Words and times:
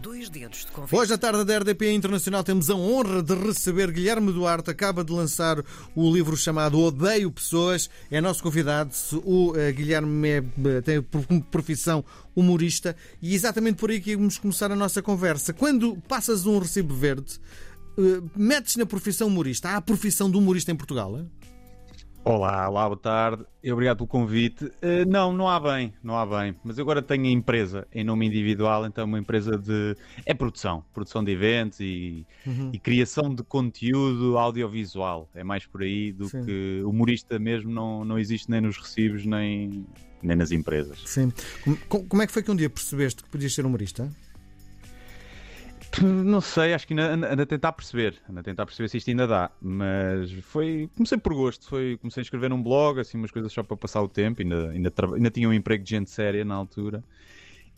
Dois 0.00 0.30
dedos 0.30 0.64
de 0.64 0.72
convite. 0.72 0.96
Hoje, 0.96 1.12
à 1.12 1.18
tarde 1.18 1.44
da 1.44 1.58
RDP 1.58 1.92
Internacional, 1.92 2.42
temos 2.42 2.70
a 2.70 2.74
honra 2.74 3.22
de 3.22 3.34
receber 3.34 3.90
Guilherme 3.90 4.32
Duarte. 4.32 4.70
Acaba 4.70 5.04
de 5.04 5.12
lançar 5.12 5.62
o 5.94 6.10
livro 6.10 6.34
chamado 6.38 6.80
Odeio 6.80 7.30
Pessoas. 7.30 7.90
É 8.10 8.18
nosso 8.18 8.42
convidado. 8.42 8.92
O 9.24 9.50
uh, 9.50 9.72
Guilherme 9.74 10.28
é, 10.28 10.42
tem 10.82 11.02
por 11.02 11.22
profissão 11.50 12.02
humorista 12.34 12.96
e 13.20 13.34
exatamente 13.34 13.76
por 13.76 13.90
aí 13.90 14.00
que 14.00 14.16
vamos 14.16 14.38
começar 14.38 14.72
a 14.72 14.76
nossa 14.76 15.02
conversa. 15.02 15.52
Quando 15.52 15.96
passas 16.08 16.46
um 16.46 16.58
recibo 16.58 16.94
verde, 16.94 17.38
uh, 17.98 18.30
metes 18.34 18.76
na 18.76 18.86
profissão 18.86 19.28
humorista. 19.28 19.68
Há 19.68 19.76
a 19.76 19.82
profissão 19.82 20.30
do 20.30 20.38
humorista 20.38 20.72
em 20.72 20.76
Portugal? 20.76 21.18
É? 21.18 21.24
Olá, 22.22 22.68
olá, 22.68 22.84
boa 22.86 22.98
tarde. 22.98 23.44
Obrigado 23.72 23.96
pelo 23.98 24.06
convite. 24.06 24.66
Uh, 24.66 25.08
não, 25.08 25.32
não 25.32 25.48
há 25.48 25.58
bem, 25.58 25.94
não 26.02 26.16
há 26.18 26.26
bem. 26.26 26.54
Mas 26.62 26.78
agora 26.78 27.00
tenho 27.00 27.24
a 27.24 27.30
empresa 27.30 27.88
em 27.92 28.04
nome 28.04 28.26
individual, 28.26 28.84
então 28.84 29.06
uma 29.06 29.18
empresa 29.18 29.56
de. 29.56 29.96
É 30.26 30.34
produção, 30.34 30.84
produção 30.92 31.24
de 31.24 31.32
eventos 31.32 31.80
e, 31.80 32.26
uhum. 32.46 32.70
e 32.74 32.78
criação 32.78 33.34
de 33.34 33.42
conteúdo 33.42 34.36
audiovisual. 34.36 35.30
É 35.34 35.42
mais 35.42 35.64
por 35.64 35.82
aí 35.82 36.12
do 36.12 36.28
Sim. 36.28 36.44
que 36.44 36.82
humorista 36.84 37.38
mesmo 37.38 37.70
não, 37.70 38.04
não 38.04 38.18
existe 38.18 38.50
nem 38.50 38.60
nos 38.60 38.76
recibos 38.76 39.24
nem, 39.24 39.86
nem 40.22 40.36
nas 40.36 40.52
empresas. 40.52 41.02
Sim. 41.06 41.32
Como 41.88 42.22
é 42.22 42.26
que 42.26 42.32
foi 42.32 42.42
que 42.42 42.50
um 42.50 42.56
dia 42.56 42.68
percebeste 42.68 43.24
que 43.24 43.30
podias 43.30 43.54
ser 43.54 43.64
humorista? 43.64 44.10
Não 45.98 46.40
sei, 46.40 46.72
acho 46.72 46.86
que 46.86 46.94
ainda 46.94 47.42
a 47.42 47.46
tentar 47.46 47.72
perceber, 47.72 48.22
anda 48.28 48.40
a 48.40 48.42
tentar 48.44 48.64
perceber 48.64 48.88
se 48.88 48.98
isto 48.98 49.10
ainda 49.10 49.26
dá, 49.26 49.50
mas 49.60 50.30
foi, 50.44 50.88
comecei 50.94 51.18
por 51.18 51.34
gosto, 51.34 51.68
foi, 51.68 51.98
comecei 51.98 52.20
a 52.20 52.22
escrever 52.22 52.48
num 52.48 52.62
blog, 52.62 53.00
assim, 53.00 53.18
umas 53.18 53.32
coisas 53.32 53.52
só 53.52 53.64
para 53.64 53.76
passar 53.76 54.00
o 54.00 54.08
tempo, 54.08 54.40
ainda, 54.40 54.70
ainda, 54.70 54.92
ainda 55.14 55.30
tinha 55.30 55.48
um 55.48 55.52
emprego 55.52 55.82
de 55.82 55.90
gente 55.90 56.08
séria 56.08 56.44
na 56.44 56.54
altura, 56.54 57.02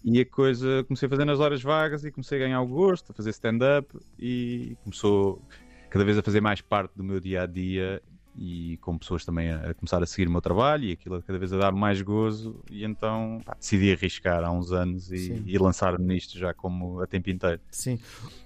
e 0.05 0.21
a 0.21 0.27
coisa, 0.27 0.85
comecei 0.85 1.07
a 1.07 1.11
fazer 1.11 1.25
nas 1.25 1.41
horas 1.41 1.63
vagas 1.63 2.05
e 2.05 2.11
comecei 2.11 2.37
a 2.39 2.41
ganhar 2.43 2.61
o 2.61 2.67
gosto, 2.67 3.13
a 3.13 3.15
fazer 3.15 3.31
stand-up, 3.31 3.99
e 4.19 4.77
começou 4.83 5.43
cada 5.89 6.05
vez 6.05 6.19
a 6.19 6.23
fazer 6.23 6.43
mais 6.43 6.61
parte 6.61 6.93
do 6.95 7.03
meu 7.03 7.19
dia-a-dia, 7.19 8.03
e 8.37 8.79
com 8.79 8.97
pessoas 8.97 9.25
também 9.25 9.51
a, 9.51 9.75
começar 9.75 10.03
a 10.03 10.07
seguir 10.07 10.29
o 10.29 10.31
meu 10.31 10.41
trabalho 10.41 10.85
e 10.85 10.93
aquilo 10.93 11.23
cada 11.23 11.39
vez 11.39 11.53
a 11.53 11.59
dar 11.59 11.73
mais 11.73 12.01
gozo 12.01 12.63
e 12.71 12.85
então 12.85 13.41
pá, 13.45 13.55
decidi 13.55 13.93
arriscar 13.93 14.43
há 14.43 14.51
uns 14.51 14.73
anos 14.73 15.11
e, 15.11 15.43
e 15.47 15.59
lançar-me 15.59 16.05
nisto 16.05 16.39
já 16.39 16.55
como 16.55 17.01
a 17.01 17.07
tempo 17.07 17.31
inteiro. 17.31 17.61
Sim. 17.71 17.99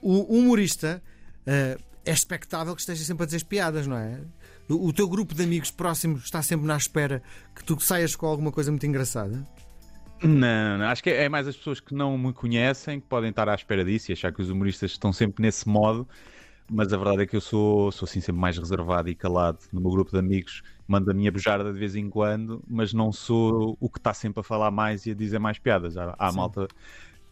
O 0.02 0.38
humorista 0.38 1.02
uh, 1.46 1.82
é 2.04 2.12
expectável 2.12 2.74
que 2.74 2.80
esteja 2.80 3.04
sempre 3.04 3.24
a 3.24 3.26
dizer 3.26 3.44
piadas, 3.44 3.86
não 3.86 3.96
é? 3.96 4.20
O, 4.68 4.88
o 4.88 4.92
teu 4.92 5.08
grupo 5.08 5.34
de 5.34 5.42
amigos 5.42 5.70
próximos 5.70 6.24
está 6.24 6.42
sempre 6.42 6.66
na 6.66 6.76
espera 6.76 7.22
que 7.54 7.64
tu 7.64 7.78
saias 7.80 8.16
com 8.16 8.26
alguma 8.26 8.50
coisa 8.50 8.70
muito 8.70 8.86
engraçada? 8.86 9.46
Não, 10.22 10.78
não, 10.78 10.86
acho 10.86 11.02
que 11.02 11.10
é 11.10 11.28
mais 11.28 11.46
as 11.46 11.56
pessoas 11.56 11.78
que 11.78 11.94
não 11.94 12.16
me 12.16 12.32
conhecem 12.32 12.98
que 12.98 13.06
podem 13.06 13.30
estar 13.30 13.48
à 13.48 13.54
espera 13.54 13.84
disso 13.84 14.10
e 14.10 14.12
achar 14.14 14.32
que 14.32 14.40
os 14.40 14.48
humoristas 14.48 14.92
estão 14.92 15.12
sempre 15.12 15.42
nesse 15.42 15.68
modo 15.68 16.08
mas 16.70 16.92
a 16.92 16.96
verdade 16.96 17.22
é 17.22 17.26
que 17.26 17.36
eu 17.36 17.40
sou, 17.40 17.92
sou 17.92 18.06
assim 18.06 18.20
sempre 18.20 18.40
mais 18.40 18.58
reservado 18.58 19.08
e 19.08 19.14
calado 19.14 19.58
no 19.72 19.80
meu 19.80 19.90
grupo 19.90 20.10
de 20.10 20.18
amigos. 20.18 20.62
Mando 20.86 21.10
a 21.10 21.14
minha 21.14 21.30
bujarda 21.30 21.72
de 21.72 21.78
vez 21.78 21.96
em 21.96 22.08
quando, 22.08 22.62
mas 22.68 22.92
não 22.92 23.12
sou 23.12 23.76
o 23.80 23.88
que 23.88 23.98
está 23.98 24.14
sempre 24.14 24.40
a 24.40 24.42
falar 24.42 24.70
mais 24.70 25.06
e 25.06 25.10
a 25.10 25.14
dizer 25.14 25.38
mais 25.38 25.58
piadas. 25.58 25.96
Há, 25.96 26.14
há 26.18 26.32
malta 26.32 26.68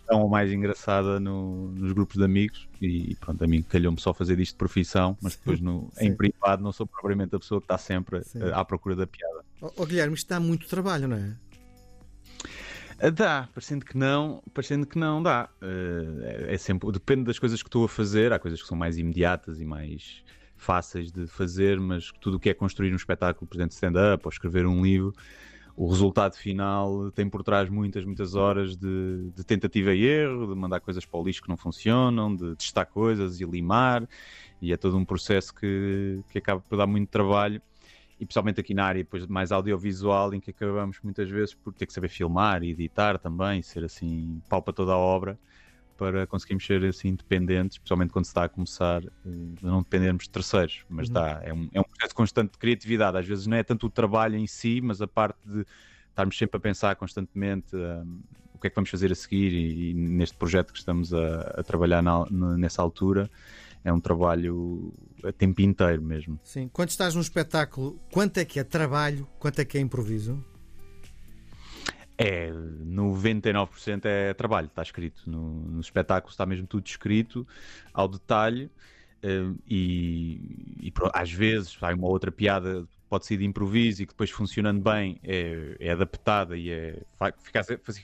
tão 0.07 0.23
ou 0.23 0.29
mais 0.29 0.53
engraçada 0.53 1.19
no, 1.19 1.69
nos 1.69 1.93
grupos 1.93 2.17
de 2.17 2.25
amigos 2.25 2.69
e 2.81 3.17
pronto, 3.17 3.43
a 3.43 3.47
mim 3.47 3.63
calhou-me 3.63 3.99
só 4.01 4.13
fazer 4.13 4.39
isto 4.39 4.53
de 4.53 4.59
profissão, 4.59 5.17
mas 5.21 5.35
depois 5.35 5.61
no, 5.61 5.91
em 5.99 6.15
privado 6.15 6.63
não 6.63 6.73
sou 6.73 6.87
propriamente 6.87 7.35
a 7.35 7.39
pessoa 7.39 7.61
que 7.61 7.65
está 7.65 7.79
sempre 7.79 8.23
Sim. 8.23 8.41
à 8.53 8.65
procura 8.65 8.95
da 8.95 9.07
piada. 9.07 9.45
Oh, 9.61 9.71
oh, 9.77 9.87
Guilherme, 9.87 10.15
isto 10.15 10.29
dá 10.29 10.39
muito 10.39 10.69
trabalho, 10.69 11.09
não 11.09 11.17
é? 11.17 11.37
Ah, 12.99 13.11
dá, 13.11 13.49
parecendo 13.53 13.85
que 13.85 13.97
não, 13.97 14.43
parecendo 14.53 14.87
que 14.87 14.99
não 14.99 15.23
dá. 15.23 15.49
Uh, 15.61 16.23
é, 16.23 16.55
é, 16.55 16.59
sempre, 16.59 16.91
depende 16.93 17.25
das 17.25 17.39
coisas 17.39 17.63
que 17.63 17.69
estou 17.69 17.85
a 17.85 17.89
fazer. 17.89 18.33
Há 18.33 18.39
coisas 18.39 18.61
que 18.61 18.69
são 18.69 18.77
mais 18.77 18.99
imediatas 18.99 19.61
e 19.61 19.65
mais 19.65 20.23
fáceis 20.57 21.11
de 21.13 21.27
fazer, 21.27 21.79
mas 21.81 22.11
tudo 22.21 22.37
o 22.37 22.41
que 22.41 22.49
é 22.49 22.55
construir 22.55 22.93
um 22.93 22.97
espetáculo, 22.97 23.47
por 23.47 23.57
exemplo, 23.57 23.75
stand-up 23.75 24.25
ou 24.25 24.31
escrever 24.31 24.67
um 24.67 24.83
livro, 24.83 25.13
o 25.77 25.89
resultado 25.89 26.37
final 26.37 27.11
tem 27.11 27.29
por 27.29 27.43
trás 27.43 27.69
muitas, 27.69 28.05
muitas 28.05 28.35
horas 28.35 28.77
de, 28.77 29.31
de, 29.35 29.45
tentativa 29.45 29.93
e 29.93 30.05
erro, 30.05 30.47
de 30.47 30.55
mandar 30.55 30.81
coisas 30.81 31.05
para 31.05 31.19
o 31.19 31.25
lixo 31.25 31.43
que 31.43 31.49
não 31.49 31.57
funcionam, 31.57 32.35
de 32.35 32.55
testar 32.55 32.87
coisas 32.87 33.41
e 33.41 33.45
limar, 33.45 34.09
e 34.63 34.73
é 34.73 34.77
todo 34.77 34.97
um 34.97 35.05
processo 35.05 35.53
que, 35.53 36.21
que 36.31 36.39
acaba 36.39 36.61
por 36.61 36.79
dar 36.79 36.87
muito 36.87 37.09
trabalho 37.09 37.61
e 38.25 38.27
principalmente 38.27 38.59
aqui 38.59 38.73
na 38.73 38.85
área 38.85 39.05
depois 39.05 39.27
mais 39.27 39.53
audiovisual, 39.53 40.33
em 40.33 40.41
que 40.41 40.51
acabamos 40.51 40.99
muitas 41.03 41.29
vezes 41.29 41.55
por 41.55 41.75
ter 41.75 41.87
que 41.87 41.93
saber 41.93 42.09
filmar 42.09 42.63
e 42.63 42.71
editar 42.71 43.19
também, 43.19 43.63
ser 43.63 43.85
assim 43.85 44.41
pau 44.49 44.63
para 44.63 44.73
toda 44.73 44.93
a 44.93 44.97
obra, 44.97 45.39
para 45.97 46.27
conseguirmos 46.27 46.67
ser 46.67 46.83
assim 46.85 47.09
independentes, 47.09 47.77
principalmente 47.77 48.11
quando 48.11 48.25
se 48.25 48.31
está 48.31 48.45
a 48.45 48.49
começar, 48.49 49.05
eh, 49.05 49.11
não 49.63 49.83
dependermos 49.83 50.25
de 50.25 50.31
terceiros. 50.31 50.85
Mas 50.89 51.09
uhum. 51.09 51.15
dá, 51.15 51.41
é 51.45 51.53
um, 51.53 51.69
é 51.73 51.81
um 51.81 51.85
processo 51.85 52.15
constante 52.15 52.53
de 52.53 52.59
criatividade. 52.59 53.17
Às 53.19 53.27
vezes 53.27 53.47
não 53.47 53.57
é 53.57 53.63
tanto 53.63 53.87
o 53.87 53.91
trabalho 53.91 54.37
em 54.37 54.47
si, 54.47 54.81
mas 54.81 55.01
a 55.03 55.07
parte 55.07 55.39
de 55.45 55.65
estarmos 56.09 56.37
sempre 56.37 56.57
a 56.57 56.61
pensar 56.61 56.97
constantemente 56.97 57.77
um, 57.77 58.21
o 58.55 58.59
que 58.59 58.67
é 58.67 58.71
que 58.71 58.75
vamos 58.75 58.91
fazer 58.91 59.13
a 59.13 59.15
seguir 59.15 59.53
e, 59.53 59.91
e 59.91 59.95
neste 59.95 60.37
projeto 60.37 60.73
que 60.73 60.79
estamos 60.79 61.13
a, 61.13 61.41
a 61.59 61.63
trabalhar 61.63 62.03
na, 62.03 62.27
nessa 62.57 62.81
altura 62.81 63.31
é 63.85 63.93
um 63.93 64.01
trabalho 64.01 64.93
a 65.23 65.31
tempo 65.31 65.61
inteiro 65.61 66.03
mesmo. 66.03 66.41
Sim. 66.43 66.69
Quando 66.73 66.89
estás 66.89 67.15
num 67.15 67.21
espetáculo, 67.21 68.01
quanto 68.11 68.39
é 68.39 68.45
que 68.45 68.59
é 68.59 68.65
trabalho, 68.65 69.29
quanto 69.39 69.61
é 69.61 69.65
que 69.65 69.77
é 69.77 69.81
improviso? 69.81 70.43
É, 72.17 72.51
99% 72.51 74.05
é 74.05 74.33
trabalho, 74.33 74.69
está 74.69 74.83
escrito. 74.83 75.29
No, 75.29 75.63
no 75.63 75.81
espetáculo 75.81 76.31
está 76.31 76.47
mesmo 76.47 76.67
tudo 76.67 76.87
escrito 76.87 77.47
ao 77.93 78.09
detalhe. 78.09 78.71
Uh, 79.23 79.59
e, 79.67 80.83
e, 80.83 80.93
às 81.15 81.33
vezes 81.33 81.79
há 81.81 81.95
uma 81.95 82.09
outra 82.09 82.31
piada 82.31 82.87
pode 83.09 83.25
ser 83.27 83.39
de 83.39 83.45
improviso 83.45 84.03
e 84.03 84.07
que 84.07 84.13
depois 84.13 84.29
funcionando 84.29 84.83
bem 84.83 85.19
é, 85.23 85.77
é 85.79 85.91
adaptada 85.93 86.57
e 86.57 86.71
é, 86.71 87.01
fica, 87.39 87.63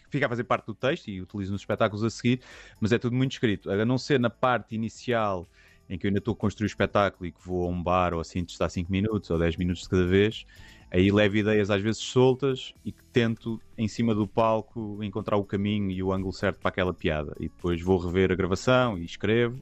fica 0.08 0.26
a 0.26 0.28
fazer 0.28 0.44
parte 0.44 0.66
do 0.66 0.74
texto 0.74 1.08
e 1.08 1.20
utilizo 1.20 1.52
nos 1.52 1.62
espetáculos 1.62 2.04
a 2.04 2.10
seguir, 2.10 2.40
mas 2.80 2.92
é 2.92 2.98
tudo 2.98 3.16
muito 3.16 3.32
escrito. 3.32 3.70
A 3.70 3.84
não 3.84 3.98
ser 3.98 4.18
na 4.20 4.30
parte 4.30 4.74
inicial 4.74 5.48
em 5.90 5.98
que 5.98 6.06
eu 6.06 6.08
ainda 6.08 6.20
estou 6.20 6.32
a 6.32 6.36
construir 6.36 6.66
o 6.66 6.68
espetáculo 6.68 7.26
e 7.26 7.32
que 7.32 7.44
vou 7.44 7.66
a 7.66 7.68
um 7.68 7.82
bar 7.82 8.14
ou 8.14 8.20
assim 8.20 8.44
testar 8.44 8.68
5 8.68 8.90
minutos 8.90 9.28
ou 9.28 9.38
10 9.38 9.56
minutos 9.56 9.82
de 9.82 9.88
cada 9.88 10.06
vez, 10.06 10.46
aí 10.88 11.10
levo 11.10 11.36
ideias 11.36 11.68
às 11.68 11.82
vezes 11.82 12.00
soltas 12.00 12.72
e 12.84 12.92
que 12.92 13.02
tento 13.12 13.60
em 13.76 13.88
cima 13.88 14.14
do 14.14 14.26
palco 14.26 15.02
encontrar 15.02 15.36
o 15.36 15.44
caminho 15.44 15.90
e 15.90 16.00
o 16.00 16.12
ângulo 16.12 16.32
certo 16.32 16.60
para 16.60 16.68
aquela 16.68 16.94
piada. 16.94 17.34
E 17.40 17.48
depois 17.48 17.82
vou 17.82 17.98
rever 17.98 18.30
a 18.30 18.36
gravação 18.36 18.96
e 18.96 19.04
escrevo 19.04 19.60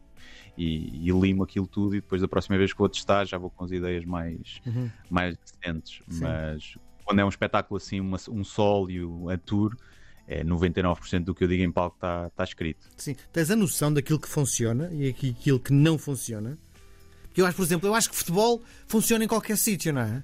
e, 0.56 1.08
e 1.08 1.10
limo 1.10 1.42
aquilo 1.42 1.66
tudo 1.66 1.96
e 1.96 2.00
depois 2.00 2.20
da 2.20 2.28
próxima 2.28 2.58
vez 2.58 2.74
que 2.74 2.78
vou 2.78 2.90
testar 2.90 3.24
já 3.24 3.38
vou 3.38 3.48
com 3.48 3.64
as 3.64 3.70
ideias 3.70 4.04
mais, 4.04 4.60
uhum. 4.66 4.90
mais 5.08 5.34
decentes, 5.38 6.02
mas 6.20 6.76
quando 7.04 7.20
é 7.20 7.24
um 7.24 7.28
espetáculo 7.28 7.78
assim, 7.78 8.00
uma, 8.00 8.18
um 8.28 8.44
solo 8.44 9.30
a 9.30 9.38
tour 9.38 9.74
é 10.28 10.44
99% 10.44 11.24
do 11.24 11.34
que 11.34 11.42
eu 11.42 11.48
digo 11.48 11.62
em 11.62 11.72
palco 11.72 11.96
está 11.96 12.30
tá 12.30 12.44
escrito. 12.44 12.86
Sim. 12.96 13.16
Tens 13.32 13.50
a 13.50 13.56
noção 13.56 13.92
daquilo 13.92 14.20
que 14.20 14.28
funciona 14.28 14.90
e 14.92 15.08
aquilo 15.08 15.58
que 15.58 15.72
não 15.72 15.96
funciona? 15.96 16.58
Porque 17.24 17.40
eu 17.40 17.46
acho, 17.46 17.56
por 17.56 17.62
exemplo, 17.62 17.88
eu 17.88 17.94
acho 17.94 18.10
que 18.10 18.16
futebol 18.16 18.62
funciona 18.86 19.24
em 19.24 19.28
qualquer 19.28 19.56
sítio, 19.56 19.92
não 19.92 20.02
é? 20.02 20.22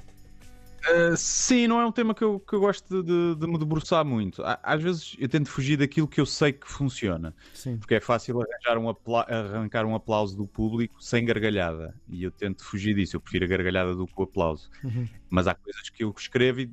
Uh, 0.85 1.17
sim, 1.17 1.67
não 1.67 1.81
é 1.81 1.87
um 1.87 1.93
tema 1.93 2.15
que 2.15 2.23
eu, 2.23 2.39
que 2.39 2.53
eu 2.53 2.61
gosto 2.61 3.03
de, 3.03 3.35
de, 3.35 3.47
me 3.47 3.59
debruçar 3.59 4.05
muito. 4.05 4.43
Às 4.63 4.83
vezes 4.83 5.17
eu 5.19 5.27
tento 5.29 5.49
fugir 5.49 5.79
daquilo 5.79 6.07
que 6.07 6.21
eu 6.21 6.27
sei 6.27 6.53
que 6.53 6.71
funciona. 6.71 7.35
Sim. 7.55 7.79
Porque 7.79 7.95
é 7.95 8.01
fácil 8.01 8.43
arranjar 8.43 8.79
um 8.79 8.95
arrancar 9.27 9.87
um 9.87 9.95
aplauso 9.95 10.37
do 10.37 10.47
público 10.47 11.03
sem 11.03 11.25
gargalhada. 11.25 11.95
E 12.07 12.23
eu 12.23 12.31
tento 12.31 12.63
fugir 12.63 12.95
disso. 12.95 13.17
Eu 13.17 13.21
prefiro 13.21 13.47
a 13.47 13.49
gargalhada 13.49 13.95
do 13.95 14.07
que 14.07 14.13
o 14.15 14.25
aplauso. 14.25 14.69
Uhum. 14.83 15.09
Mas 15.31 15.47
há 15.47 15.55
coisas 15.55 15.89
que 15.89 16.05
eu 16.05 16.15
escrevo 16.15 16.61
e 16.61 16.71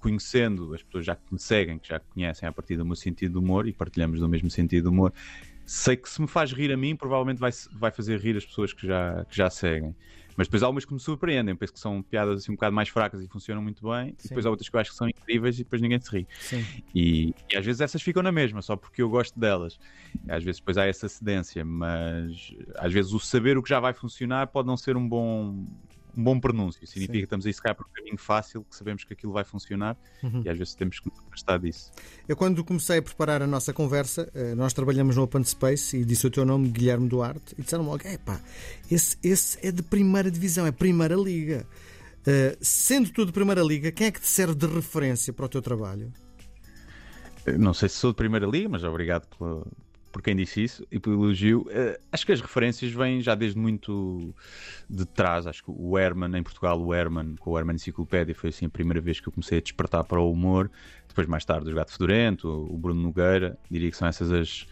conhecendo 0.00 0.74
as 0.74 0.82
pessoas 0.82 1.04
já 1.04 1.14
que 1.14 1.22
me 1.30 1.38
seguem, 1.38 1.78
que 1.78 1.88
já 1.88 2.00
conhecem 2.00 2.48
a 2.48 2.52
partir 2.52 2.76
do 2.76 2.84
meu 2.84 2.96
sentido 2.96 3.32
de 3.32 3.38
humor 3.38 3.68
e 3.68 3.72
partilhamos 3.72 4.18
do 4.18 4.28
mesmo 4.28 4.50
sentido 4.50 4.84
de 4.84 4.88
humor, 4.88 5.12
sei 5.64 5.96
que 5.96 6.08
se 6.08 6.20
me 6.20 6.26
faz 6.26 6.52
rir 6.52 6.72
a 6.72 6.76
mim, 6.76 6.96
provavelmente 6.96 7.38
vai, 7.38 7.50
vai 7.72 7.90
fazer 7.90 8.18
rir 8.18 8.36
as 8.36 8.44
pessoas 8.44 8.72
que 8.72 8.86
já, 8.86 9.24
que 9.26 9.36
já 9.36 9.48
seguem. 9.48 9.94
Mas 10.36 10.46
depois 10.46 10.62
há 10.62 10.66
algumas 10.66 10.84
que 10.84 10.94
me 10.94 10.98
surpreendem, 10.98 11.54
penso 11.54 11.72
que 11.72 11.78
são 11.78 12.02
piadas 12.02 12.40
assim 12.40 12.52
um 12.52 12.54
bocado 12.54 12.74
mais 12.74 12.88
fracas 12.88 13.22
e 13.22 13.28
funcionam 13.28 13.62
muito 13.62 13.82
bem, 13.88 14.14
Sim. 14.16 14.24
e 14.24 14.28
depois 14.28 14.46
há 14.46 14.50
outras 14.50 14.68
que 14.68 14.74
eu 14.74 14.80
acho 14.80 14.90
que 14.90 14.96
são 14.96 15.08
incríveis 15.08 15.56
e 15.56 15.64
depois 15.64 15.82
ninguém 15.82 16.00
se 16.00 16.10
ri. 16.10 16.26
E, 16.94 17.34
e, 17.52 17.56
às 17.56 17.64
vezes 17.64 17.80
essas 17.80 18.00
ficam 18.00 18.22
na 18.22 18.32
mesma, 18.32 18.62
só 18.62 18.74
porque 18.74 19.02
eu 19.02 19.10
gosto 19.10 19.38
delas. 19.38 19.78
E 20.26 20.32
às 20.32 20.42
vezes 20.42 20.60
depois 20.60 20.78
há 20.78 20.86
essa 20.86 21.08
cedência, 21.08 21.64
mas 21.64 22.54
às 22.76 22.92
vezes 22.92 23.12
o 23.12 23.20
saber 23.20 23.58
o 23.58 23.62
que 23.62 23.68
já 23.68 23.80
vai 23.80 23.92
funcionar 23.92 24.46
pode 24.46 24.66
não 24.66 24.76
ser 24.76 24.96
um 24.96 25.06
bom 25.06 25.66
um 26.16 26.22
bom 26.22 26.38
pronúncio. 26.38 26.86
Significa 26.86 27.14
Sim. 27.14 27.18
que 27.18 27.24
estamos 27.24 27.46
a 27.46 27.50
ir 27.50 27.74
por 27.74 27.86
um 27.86 27.92
caminho 27.92 28.18
fácil, 28.18 28.64
que 28.64 28.76
sabemos 28.76 29.04
que 29.04 29.12
aquilo 29.12 29.32
vai 29.32 29.44
funcionar 29.44 29.96
uhum. 30.22 30.42
e 30.44 30.48
às 30.48 30.58
vezes 30.58 30.74
temos 30.74 31.00
que 31.00 31.08
nos 31.08 31.18
afastar 31.26 31.58
disso. 31.58 31.92
Eu, 32.28 32.36
quando 32.36 32.64
comecei 32.64 32.98
a 32.98 33.02
preparar 33.02 33.42
a 33.42 33.46
nossa 33.46 33.72
conversa, 33.72 34.30
eh, 34.34 34.54
nós 34.54 34.72
trabalhamos 34.72 35.16
no 35.16 35.22
Open 35.22 35.42
Space 35.44 35.96
e 35.96 36.04
disse 36.04 36.26
o 36.26 36.30
teu 36.30 36.44
nome, 36.44 36.68
Guilherme 36.68 37.08
Duarte, 37.08 37.54
e 37.58 37.62
disseram 37.62 37.84
logo: 37.84 38.02
pá, 38.24 38.40
esse, 38.90 39.16
esse 39.22 39.58
é 39.66 39.70
de 39.70 39.82
primeira 39.82 40.30
divisão, 40.30 40.66
é 40.66 40.72
primeira 40.72 41.14
liga. 41.14 41.66
Uh, 42.20 42.54
sendo 42.60 43.10
tu 43.10 43.24
de 43.24 43.32
primeira 43.32 43.62
liga, 43.62 43.90
quem 43.90 44.08
é 44.08 44.10
que 44.10 44.20
te 44.20 44.26
serve 44.26 44.54
de 44.54 44.66
referência 44.66 45.32
para 45.32 45.46
o 45.46 45.48
teu 45.48 45.62
trabalho? 45.62 46.12
Não 47.58 47.72
sei 47.72 47.88
se 47.88 47.96
sou 47.96 48.10
de 48.10 48.16
primeira 48.16 48.46
liga, 48.46 48.68
mas 48.68 48.84
obrigado 48.84 49.26
pela 49.38 49.66
por 50.10 50.22
quem 50.22 50.34
disse 50.34 50.62
isso 50.62 50.86
e 50.90 50.98
pelo 50.98 51.24
elogio. 51.24 51.62
Uh, 51.62 51.98
acho 52.10 52.26
que 52.26 52.32
as 52.32 52.40
referências 52.40 52.92
vêm 52.92 53.20
já 53.20 53.34
desde 53.34 53.58
muito 53.58 54.34
de 54.88 55.04
trás. 55.06 55.46
Acho 55.46 55.64
que 55.64 55.70
o 55.70 55.98
Herman, 55.98 56.38
em 56.38 56.42
Portugal, 56.42 56.80
o 56.80 56.94
Herman, 56.94 57.36
com 57.36 57.50
o 57.50 57.58
Herman 57.58 57.76
Enciclopédia, 57.76 58.34
foi 58.34 58.50
assim 58.50 58.66
a 58.66 58.68
primeira 58.68 59.00
vez 59.00 59.20
que 59.20 59.28
eu 59.28 59.32
comecei 59.32 59.58
a 59.58 59.60
despertar 59.60 60.04
para 60.04 60.20
o 60.20 60.30
humor. 60.30 60.70
Depois, 61.08 61.26
mais 61.26 61.44
tarde, 61.44 61.70
o 61.70 61.74
Gato 61.74 61.92
Fedorento, 61.92 62.48
o 62.48 62.76
Bruno 62.76 63.00
Nogueira, 63.00 63.58
diria 63.70 63.90
que 63.90 63.96
são 63.96 64.08
essas 64.08 64.30
as, 64.32 64.66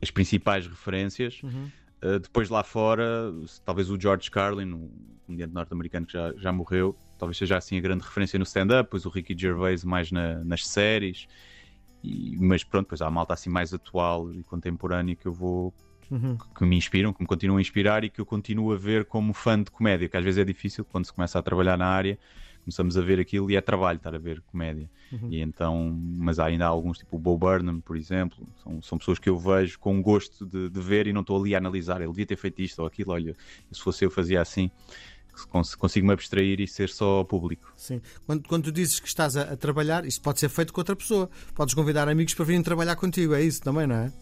as 0.00 0.10
principais 0.10 0.66
referências. 0.66 1.40
Uhum. 1.42 1.70
Uh, 2.02 2.18
depois 2.18 2.48
lá 2.48 2.62
fora, 2.62 3.32
talvez 3.64 3.90
o 3.90 4.00
George 4.00 4.30
Carlin, 4.30 4.72
um 4.72 4.90
comediante 5.26 5.54
norte-americano 5.54 6.04
que 6.04 6.12
já, 6.12 6.32
já 6.36 6.52
morreu, 6.52 6.96
talvez 7.18 7.38
seja 7.38 7.56
assim 7.56 7.78
a 7.78 7.80
grande 7.80 8.04
referência 8.04 8.38
no 8.38 8.42
stand-up, 8.42 8.84
depois 8.84 9.06
o 9.06 9.08
Ricky 9.08 9.36
Gervais 9.38 9.84
mais 9.84 10.10
na, 10.10 10.42
nas 10.44 10.66
séries. 10.66 11.26
E, 12.02 12.36
mas 12.38 12.64
pronto, 12.64 12.86
depois 12.86 13.00
há 13.00 13.06
a 13.06 13.10
malta 13.10 13.34
assim 13.34 13.50
mais 13.50 13.72
atual 13.72 14.32
e 14.32 14.42
contemporânea 14.42 15.14
que 15.14 15.26
eu 15.26 15.32
vou 15.32 15.72
uhum. 16.10 16.36
que 16.56 16.64
me 16.64 16.76
inspiram, 16.76 17.12
que 17.12 17.22
me 17.22 17.26
continuam 17.26 17.58
a 17.58 17.60
inspirar 17.60 18.04
e 18.04 18.10
que 18.10 18.20
eu 18.20 18.26
continuo 18.26 18.72
a 18.72 18.76
ver 18.76 19.04
como 19.04 19.32
fã 19.32 19.62
de 19.62 19.70
comédia, 19.70 20.08
que 20.08 20.16
às 20.16 20.24
vezes 20.24 20.38
é 20.38 20.44
difícil 20.44 20.84
quando 20.84 21.06
se 21.06 21.12
começa 21.12 21.38
a 21.38 21.42
trabalhar 21.42 21.78
na 21.78 21.86
área, 21.86 22.18
começamos 22.64 22.96
a 22.96 23.00
ver 23.00 23.18
aquilo 23.18 23.50
e 23.50 23.56
é 23.56 23.60
trabalho 23.60 23.96
estar 23.96 24.14
a 24.14 24.18
ver 24.18 24.40
comédia. 24.42 24.88
Uhum. 25.10 25.28
E 25.30 25.40
então, 25.40 25.98
mas 26.16 26.38
há 26.38 26.46
ainda 26.46 26.66
alguns, 26.66 26.98
tipo 26.98 27.16
o 27.16 27.18
Bo 27.18 27.36
Burnham, 27.36 27.80
por 27.80 27.96
exemplo, 27.96 28.46
são, 28.62 28.82
são 28.82 28.98
pessoas 28.98 29.18
que 29.18 29.28
eu 29.28 29.38
vejo 29.38 29.78
com 29.78 30.00
gosto 30.00 30.46
de, 30.46 30.68
de 30.68 30.80
ver 30.80 31.06
e 31.06 31.12
não 31.12 31.22
estou 31.22 31.40
ali 31.40 31.54
a 31.54 31.58
analisar, 31.58 32.00
ele 32.00 32.10
devia 32.10 32.26
ter 32.26 32.36
feito 32.36 32.62
isto 32.62 32.80
ou 32.80 32.86
aquilo, 32.86 33.12
olha, 33.12 33.34
se 33.70 33.80
fosse 33.80 34.04
eu 34.04 34.10
fazia 34.10 34.40
assim 34.40 34.70
consigo 35.78 36.06
me 36.06 36.12
abstrair 36.12 36.60
e 36.60 36.68
ser 36.68 36.88
só 36.88 37.24
público. 37.24 37.72
Sim. 37.76 38.00
Quando, 38.26 38.48
quando 38.48 38.64
tu 38.64 38.72
dizes 38.72 39.00
que 39.00 39.08
estás 39.08 39.36
a, 39.36 39.52
a, 39.52 39.56
trabalhar, 39.56 40.04
isto 40.04 40.20
pode 40.22 40.40
ser 40.40 40.48
feito 40.48 40.72
com 40.72 40.80
outra 40.80 40.96
pessoa. 40.96 41.30
Podes 41.54 41.74
convidar 41.74 42.08
amigos 42.08 42.34
para 42.34 42.44
virem 42.44 42.62
trabalhar 42.62 42.96
contigo, 42.96 43.34
é 43.34 43.42
isso 43.42 43.62
também, 43.62 43.86
não 43.86 43.96
é? 43.96 44.12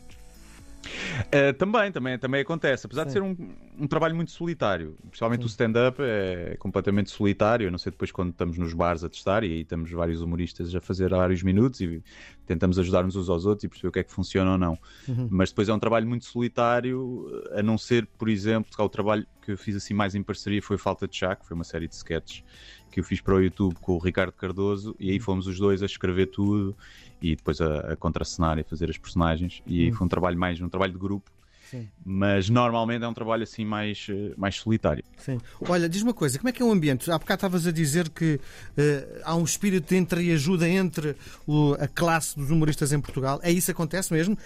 Uh, 1.33 1.53
também, 1.55 1.93
também, 1.93 2.19
também 2.19 2.41
acontece. 2.41 2.87
Apesar 2.87 3.03
Sim. 3.03 3.07
de 3.07 3.13
ser 3.13 3.23
um, 3.23 3.37
um, 3.79 3.87
trabalho 3.87 4.17
muito 4.17 4.33
solitário, 4.33 4.97
principalmente 5.09 5.43
Sim. 5.43 5.47
o 5.47 5.49
stand-up 5.49 6.03
é 6.03 6.57
completamente 6.59 7.11
solitário. 7.11 7.69
Eu 7.69 7.71
não 7.71 7.79
sei 7.79 7.93
depois 7.93 8.11
quando 8.11 8.31
estamos 8.31 8.59
nos 8.59 8.75
bares 8.75 9.05
a 9.05 9.09
testar 9.09 9.45
e 9.45 9.53
aí 9.53 9.61
estamos 9.61 9.91
vários 9.93 10.21
humoristas 10.23 10.75
a 10.75 10.81
fazer 10.81 11.11
vários 11.11 11.43
minutos 11.43 11.81
e 11.81 12.03
tentamos 12.47 12.81
ajudar-nos 12.81 13.15
uns 13.15 13.29
aos 13.29 13.47
outros 13.47 13.63
e 13.63 13.69
perceber 13.69 13.89
o 13.89 13.93
que 13.93 13.99
é 14.01 14.05
que 14.05 14.13
funciona 14.13 14.53
ou 14.53 14.59
não. 14.59 14.77
Uhum. 15.07 15.29
Mas 15.31 15.51
depois 15.51 15.69
é 15.69 15.73
um 15.73 15.79
trabalho 15.79 16.07
muito 16.09 16.25
solitário, 16.25 17.27
a 17.53 17.63
não 17.63 17.79
ser, 17.79 18.09
por 18.19 18.29
exemplo, 18.29 18.71
o 18.77 18.89
trabalho 18.89 19.25
que 19.41 19.53
eu 19.53 19.57
fiz 19.57 19.77
assim 19.77 19.95
mais 19.95 20.17
em 20.17 20.23
parceria 20.23 20.61
foi 20.61 20.79
Falta 20.79 21.07
de 21.07 21.17
Chá, 21.17 21.37
que 21.37 21.47
foi 21.47 21.55
uma 21.55 21.65
série 21.65 21.87
de 21.87 21.95
sketches 21.95 22.43
que 22.91 23.01
eu 23.01 23.05
fiz 23.05 23.21
para 23.21 23.35
o 23.35 23.41
YouTube 23.41 23.75
com 23.81 23.93
o 23.95 23.99
Ricardo 23.99 24.33
Cardoso 24.33 24.95
e 24.99 25.11
aí 25.11 25.17
uhum. 25.17 25.23
fomos 25.23 25.47
os 25.47 25.59
dois 25.59 25.83
a 25.83 25.87
escrever 25.87 26.27
tudo 26.27 26.77
e 27.23 27.37
depois 27.37 27.61
a, 27.61 27.93
a 27.93 27.97
contracenar 27.97 28.59
e 28.59 28.63
fazer 28.63 28.91
as 28.91 28.99
personagens. 28.99 29.63
E 29.67 29.85
aí 29.85 29.91
hum. 29.91 29.95
foi 29.95 30.07
um 30.07 30.09
trabalho 30.09 30.39
mais, 30.39 30.61
um 30.61 30.69
trabalho 30.69 30.93
de 30.93 30.99
grupo. 30.99 31.31
Sim. 31.71 31.89
Mas 32.05 32.49
normalmente 32.49 33.05
é 33.05 33.09
um 33.09 33.15
trabalho 33.15 33.45
assim 33.45 33.65
mais, 33.65 34.09
eh, 34.11 34.35
mais 34.37 34.57
solitário. 34.57 35.05
Sim. 35.19 35.39
Olha, 35.69 35.89
diz 35.89 36.03
uma 36.03 36.13
coisa, 36.13 36.37
como 36.37 36.49
é 36.49 36.53
que 36.53 36.61
é 36.61 36.65
o 36.65 36.73
ambiente? 36.73 37.09
Há 37.09 37.17
bocado 37.17 37.39
estavas 37.39 37.65
a 37.65 37.71
dizer 37.71 38.09
que 38.09 38.35
uh, 38.35 39.21
há 39.23 39.37
um 39.37 39.45
espírito 39.45 39.89
de 39.89 39.97
entreajuda 39.97 40.69
entre 40.69 41.15
o, 41.47 41.75
a 41.75 41.87
classe 41.87 42.37
dos 42.37 42.51
humoristas 42.51 42.93
em 42.93 43.01
Portugal. 43.01 43.39
É 43.41 43.53
isso 43.53 43.67
que 43.67 43.71
acontece 43.71 44.13
mesmo? 44.13 44.37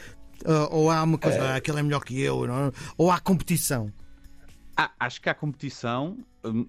Uh, 0.44 0.68
ou 0.70 0.90
há 0.90 1.02
uma 1.02 1.16
coisa, 1.16 1.38
é... 1.38 1.40
ah, 1.40 1.56
aquele 1.56 1.80
é 1.80 1.82
melhor 1.82 2.04
que 2.04 2.20
eu? 2.20 2.46
Não? 2.46 2.70
Ou 2.98 3.10
há 3.10 3.18
competição? 3.18 3.90
Ah, 4.76 4.92
acho 4.98 5.20
que 5.20 5.28
há 5.28 5.34
competição, 5.34 6.18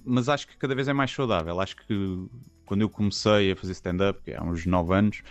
mas 0.04 0.30
acho 0.30 0.48
que 0.48 0.58
cada 0.58 0.76
vez 0.76 0.88
é 0.88 0.94
mais 0.94 1.12
saudável. 1.12 1.60
Acho 1.60 1.76
que 1.76 2.28
quando 2.66 2.82
eu 2.82 2.90
comecei 2.90 3.52
a 3.52 3.56
fazer 3.56 3.72
stand-up, 3.74 4.22
que 4.24 4.32
é 4.32 4.38
há 4.38 4.44
uns 4.44 4.66
9 4.66 4.94
anos, 4.94 5.22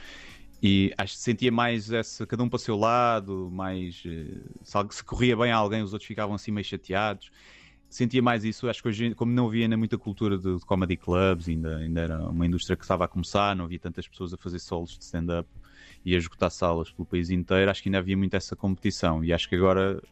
e 0.62 0.93
acho 0.99 1.15
que 1.15 1.21
sentia 1.21 1.53
mais 1.53 1.93
essa, 1.93 2.26
cada 2.26 2.43
um 2.43 2.49
para 2.49 2.56
o 2.56 2.59
seu 2.59 2.76
lado, 2.76 3.50
mais 3.53 4.03
eh, 4.06 4.41
se, 4.62 4.79
se 4.91 5.05
corria 5.05 5.37
bem 5.37 5.53
a 5.53 5.56
alguém, 5.56 5.82
os 5.82 5.93
outros 5.93 6.06
ficavam 6.06 6.35
assim 6.35 6.50
meio 6.50 6.65
chateados. 6.65 7.31
Sentia 7.88 8.23
mais 8.23 8.44
isso, 8.44 8.69
acho 8.69 8.82
que 8.82 8.88
hoje, 8.88 9.15
como 9.15 9.31
não 9.31 9.47
havia 9.47 9.67
ainda 9.67 9.77
muita 9.77 9.97
cultura 9.97 10.37
de, 10.37 10.56
de 10.56 10.65
comedy 10.67 10.97
clubs, 10.97 11.49
ainda, 11.49 11.77
ainda 11.77 12.00
era 12.00 12.29
uma 12.29 12.47
indústria 12.47 12.77
que 12.77 12.82
estava 12.82 13.05
a 13.05 13.09
começar, 13.09 13.55
não 13.55 13.67
havia 13.67 13.79
tantas 13.79 14.09
pessoas 14.09 14.35
a 14.35 14.37
fazer 14.37 14.59
solos 14.59 14.99
de 14.99 15.05
stand-up 15.05 15.49
e 16.05 16.15
a 16.15 16.19
esgotar 16.19 16.50
salas 16.50 16.91
pelo 16.91 17.06
país 17.06 17.31
inteiro, 17.31 17.70
acho 17.70 17.82
que 17.82 17.88
ainda 17.88 17.99
havia 17.99 18.17
muito 18.17 18.35
essa 18.35 18.56
competição. 18.56 19.23
E 19.23 19.32
acho 19.32 19.49
que 19.49 19.55
agora 19.55 20.03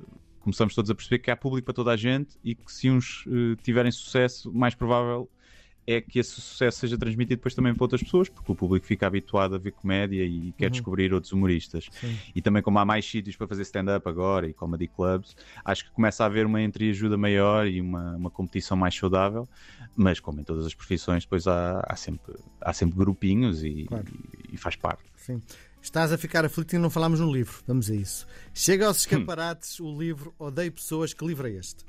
começamos 0.43 0.75
todos 0.75 0.91
a 0.91 0.95
perceber 0.95 1.21
que 1.21 1.31
há 1.31 1.37
público 1.37 1.67
para 1.67 1.75
toda 1.75 1.93
a 1.93 1.97
gente 1.97 2.37
e 2.45 2.55
que 2.55 2.71
se 2.73 2.91
uns 2.91 3.25
uh, 3.27 3.57
tiverem 3.63 3.91
sucesso, 3.91 4.53
mais 4.53 4.75
provável 4.75 5.29
é 5.87 6.01
que 6.01 6.19
esse 6.19 6.41
sucesso 6.41 6.79
seja 6.79 6.97
transmitido 6.97 7.37
depois 7.37 7.55
também 7.55 7.75
para 7.75 7.85
outras 7.85 8.03
pessoas, 8.03 8.29
porque 8.29 8.53
o 8.53 8.55
público 8.55 8.87
fica 8.87 9.07
habituado 9.07 9.55
a 9.55 9.59
ver 9.59 9.73
comédia 9.73 10.23
e 10.25 10.53
quer 10.57 10.67
uhum. 10.67 10.71
descobrir 10.71 11.13
outros 11.13 11.33
humoristas. 11.33 11.89
Sim. 11.91 12.17
E 12.35 12.41
também, 12.41 12.63
como 12.63 12.79
há 12.79 12.85
mais 12.85 13.05
sítios 13.05 13.35
para 13.37 13.49
fazer 13.49 13.63
stand-up 13.63 14.09
agora 14.09 14.49
e 14.49 14.53
comedy 14.53 14.87
clubs, 14.87 15.37
acho 15.65 15.85
que 15.85 15.91
começa 15.91 16.23
a 16.23 16.27
haver 16.27 16.47
uma 16.47 16.63
entreajuda 16.63 17.17
maior 17.17 17.67
e 17.67 17.81
uma, 17.81 18.17
uma 18.17 18.31
competição 18.31 18.77
mais 18.77 18.95
saudável. 18.95 19.49
Mas, 19.97 20.21
como 20.21 20.41
em 20.41 20.45
todas 20.45 20.65
as 20.67 20.75
profissões, 20.75 21.25
depois 21.25 21.47
há, 21.47 21.85
há 21.87 21.97
sempre, 21.97 22.35
há 22.61 22.73
sempre 22.73 22.97
grupinhos 22.97 23.65
e, 23.65 23.85
claro. 23.85 24.05
e, 24.49 24.55
e 24.55 24.57
faz 24.57 24.77
parte. 24.77 25.03
Sim. 25.17 25.43
Estás 25.83 26.13
a 26.13 26.17
ficar 26.17 26.45
aflito 26.45 26.77
e 26.77 26.79
não 26.79 26.89
falámos 26.89 27.19
no 27.19 27.31
livro. 27.31 27.61
Vamos 27.67 27.91
a 27.91 27.95
isso. 27.95 28.25
Chega 28.55 28.87
aos 28.87 28.99
escaparates 28.99 29.81
hum. 29.81 29.87
o 29.87 30.01
livro 30.01 30.33
Odeio 30.39 30.71
Pessoas. 30.71 31.13
Que 31.13 31.27
livro 31.27 31.49
é 31.49 31.51
este? 31.51 31.85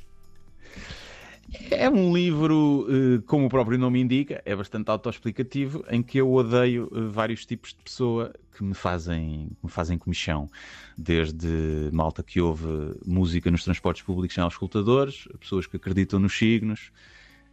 É 1.70 1.88
um 1.88 2.12
livro, 2.12 2.88
eh, 2.90 3.22
como 3.28 3.46
o 3.46 3.50
próprio 3.50 3.78
nome 3.78 4.02
indica, 4.02 4.42
é 4.44 4.56
bastante 4.56 4.90
autoexplicativo, 4.90 5.86
em 5.90 6.02
que 6.02 6.18
eu 6.18 6.34
odeio 6.34 6.90
eh, 6.92 7.02
vários 7.12 7.46
tipos 7.46 7.70
de 7.70 7.84
pessoa 7.84 8.34
que 8.58 8.64
me 8.64 8.74
fazem, 8.74 9.50
que 9.60 9.66
me 9.66 9.70
fazem 9.70 9.98
comichão. 9.98 10.50
Desde 10.98 11.90
malta 11.92 12.24
que 12.24 12.42
ouve 12.42 12.96
música 13.06 13.52
nos 13.52 13.64
transportes 13.64 14.02
públicos 14.02 14.34
sem 14.34 14.44
auscultadores, 14.44 15.28
pessoas 15.40 15.68
que 15.68 15.78
acreditam 15.78 16.20
nos 16.20 16.36
signos, 16.36 16.92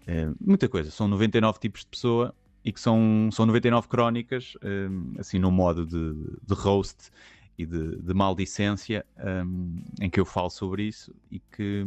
eh, 0.06 0.30
muita 0.40 0.68
coisa. 0.68 0.90
São 0.90 1.06
99 1.06 1.58
tipos 1.58 1.80
de 1.82 1.88
pessoa 1.88 2.34
e 2.64 2.72
que 2.72 2.80
são, 2.80 3.28
são 3.32 3.46
99 3.46 3.88
crónicas, 3.88 4.54
assim, 5.18 5.38
no 5.38 5.50
modo 5.50 5.86
de, 5.86 6.14
de 6.46 6.54
roast 6.54 7.10
e 7.60 7.66
de, 7.66 7.96
de 7.96 8.14
maldicência 8.14 9.04
um, 9.18 9.82
em 10.00 10.08
que 10.08 10.18
eu 10.18 10.24
falo 10.24 10.48
sobre 10.48 10.84
isso 10.84 11.14
e 11.30 11.38
que, 11.38 11.86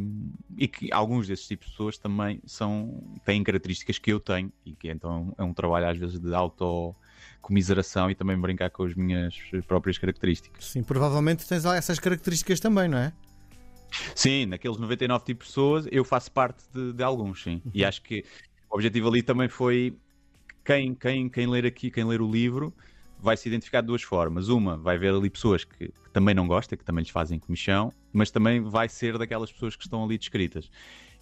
e 0.55 0.67
que 0.67 0.93
alguns 0.93 1.27
desses 1.27 1.47
tipos 1.47 1.65
de 1.65 1.71
pessoas 1.71 1.97
também 1.97 2.39
são, 2.45 3.03
têm 3.25 3.43
características 3.43 3.97
que 3.97 4.11
eu 4.11 4.19
tenho 4.19 4.53
e 4.63 4.73
que 4.73 4.89
então 4.91 5.33
é 5.35 5.43
um 5.43 5.51
trabalho 5.51 5.89
às 5.89 5.97
vezes 5.97 6.19
de 6.19 6.31
autocomiseração 6.31 8.11
e 8.11 8.15
também 8.15 8.37
brincar 8.37 8.69
com 8.69 8.83
as 8.83 8.93
minhas 8.93 9.35
próprias 9.65 9.97
características. 9.97 10.63
Sim, 10.63 10.83
provavelmente 10.83 11.47
tens 11.47 11.65
essas 11.65 11.97
características 11.97 12.59
também, 12.59 12.87
não 12.87 12.99
é? 12.99 13.11
Sim, 14.15 14.45
naqueles 14.45 14.77
99 14.77 15.25
tipos 15.25 15.47
de 15.47 15.53
pessoas 15.53 15.87
eu 15.91 16.05
faço 16.05 16.31
parte 16.31 16.63
de, 16.71 16.93
de 16.93 17.03
alguns, 17.03 17.41
sim. 17.41 17.61
Uhum. 17.65 17.71
E 17.73 17.83
acho 17.83 18.01
que 18.03 18.23
o 18.69 18.75
objetivo 18.75 19.07
ali 19.07 19.23
também 19.23 19.49
foi 19.49 19.97
quem, 20.63 20.95
quem, 20.95 21.29
quem 21.29 21.47
ler 21.47 21.65
aqui, 21.65 21.91
quem 21.91 22.03
ler 22.03 22.21
o 22.21 22.29
livro, 22.29 22.73
vai 23.19 23.37
se 23.37 23.47
identificar 23.47 23.81
de 23.81 23.87
duas 23.87 24.01
formas. 24.01 24.49
Uma, 24.49 24.77
vai 24.77 24.97
ver 24.97 25.13
ali 25.13 25.29
pessoas 25.29 25.63
que, 25.63 25.87
que 25.87 26.09
também 26.11 26.35
não 26.35 26.47
gostam, 26.47 26.77
que 26.77 26.83
também 26.83 27.03
lhes 27.03 27.11
fazem 27.11 27.39
comissão, 27.39 27.91
mas 28.11 28.29
também 28.29 28.61
vai 28.61 28.89
ser 28.89 29.17
daquelas 29.17 29.51
pessoas 29.51 29.75
que 29.75 29.83
estão 29.83 30.03
ali 30.03 30.17
descritas. 30.17 30.69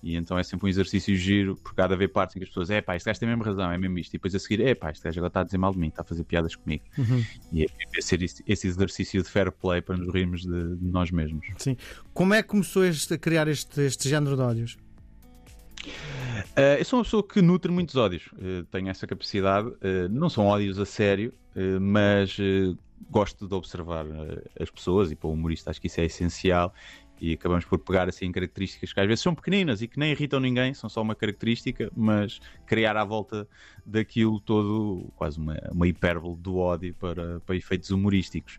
E 0.04 0.16
então 0.16 0.38
é 0.38 0.44
sempre 0.44 0.66
um 0.66 0.70
exercício 0.70 1.16
giro, 1.16 1.56
por 1.56 1.76
cada 1.76 1.96
vez 1.96 2.12
partes 2.12 2.36
em 2.36 2.40
que 2.40 2.44
as 2.44 2.50
pessoas, 2.50 2.72
é 2.72 2.82
pá, 2.82 2.96
este 2.96 3.06
gajo 3.06 3.20
tem 3.20 3.30
a 3.30 3.32
mesma 3.32 3.46
razão, 3.46 3.72
é 3.72 3.78
mesmo 3.78 4.00
isto. 4.00 4.12
E 4.12 4.18
depois 4.18 4.34
a 4.34 4.40
seguir, 4.40 4.62
é 4.62 4.74
pá, 4.74 4.90
este 4.90 5.04
gajo 5.04 5.20
agora 5.20 5.30
está 5.30 5.42
a 5.42 5.44
dizer 5.44 5.58
mal 5.60 5.72
de 5.72 5.78
mim, 5.78 5.90
está 5.90 6.02
a 6.02 6.06
fazer 6.06 6.24
piadas 6.24 6.56
comigo. 6.56 6.84
Uhum. 6.98 7.24
E 7.52 7.64
é, 7.64 7.68
é 7.96 8.02
ser 8.02 8.24
esse, 8.24 8.44
esse, 8.48 8.68
exercício 8.68 9.22
de 9.22 9.30
fair 9.30 9.52
play 9.52 9.80
para 9.82 9.96
nos 9.96 10.12
rirmos 10.12 10.42
de, 10.42 10.76
de, 10.76 10.86
nós 10.88 11.12
mesmos. 11.12 11.46
Sim. 11.58 11.78
Como 12.14 12.34
é 12.34 12.42
que 12.42 12.50
começou 12.50 12.84
este, 12.84 13.14
a 13.14 13.18
criar 13.18 13.48
este, 13.48 13.82
este 13.82 14.10
género 14.10 14.36
de 14.36 14.42
ódios? 14.42 14.78
Uh, 16.52 16.80
eu 16.80 16.86
sou 16.86 17.00
uma 17.00 17.06
pessoa 17.06 17.24
que 17.24 17.42
nutre 17.42 17.72
muitos 17.72 17.96
ódios, 17.96 18.28
uh, 18.34 18.66
tenho 18.70 18.90
essa 18.90 19.08
capacidade. 19.08 19.70
Uh, 19.70 20.10
não 20.10 20.30
são 20.30 20.46
ódios 20.46 20.78
a 20.80 20.86
sério, 20.86 21.34
mas 21.82 22.38
gosto 23.10 23.46
de 23.46 23.54
observar 23.54 24.06
as 24.58 24.70
pessoas 24.70 25.12
e 25.12 25.18
para 25.18 25.28
o 25.28 25.34
humorista 25.34 25.70
acho 25.70 25.82
que 25.82 25.88
isso 25.88 26.00
é 26.00 26.06
essencial 26.06 26.74
e 27.22 27.34
acabamos 27.34 27.66
por 27.66 27.78
pegar 27.78 28.10
assim 28.10 28.32
características 28.32 28.92
que 28.92 29.00
às 29.00 29.06
vezes 29.06 29.22
são 29.22 29.36
pequeninas 29.36 29.84
e 29.84 29.88
que 29.88 30.00
nem 30.00 30.12
irritam 30.12 30.40
ninguém, 30.40 30.74
são 30.74 30.90
só 30.90 31.04
uma 31.04 31.14
característica, 31.14 31.92
mas 31.96 32.40
criar 32.66 32.98
à 32.98 33.06
volta 33.06 33.48
daquilo 33.86 34.40
todo 34.40 35.08
quase 35.16 35.38
uma, 35.38 35.56
uma 35.72 35.88
hipérbole 35.88 36.36
do 36.36 36.58
ódio 36.58 36.96
para, 36.96 37.40
para 37.42 37.56
efeitos 37.56 37.92
humorísticos. 37.92 38.58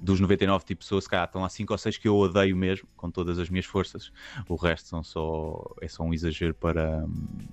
Dos 0.00 0.20
99 0.20 0.64
tipos 0.64 0.86
de 0.86 0.88
pessoas, 0.88 1.06
calhar 1.06 1.26
estão 1.26 1.42
lá 1.42 1.50
5 1.50 1.70
ou 1.70 1.78
6 1.78 1.98
que 1.98 2.08
eu 2.08 2.16
odeio 2.16 2.56
mesmo, 2.56 2.88
com 2.96 3.10
todas 3.10 3.38
as 3.38 3.50
minhas 3.50 3.66
forças. 3.66 4.10
O 4.48 4.56
resto 4.56 4.88
são 4.88 5.02
só, 5.02 5.74
é 5.82 5.86
só 5.86 6.02
um 6.02 6.14
exagero 6.14 6.54
para, 6.54 7.06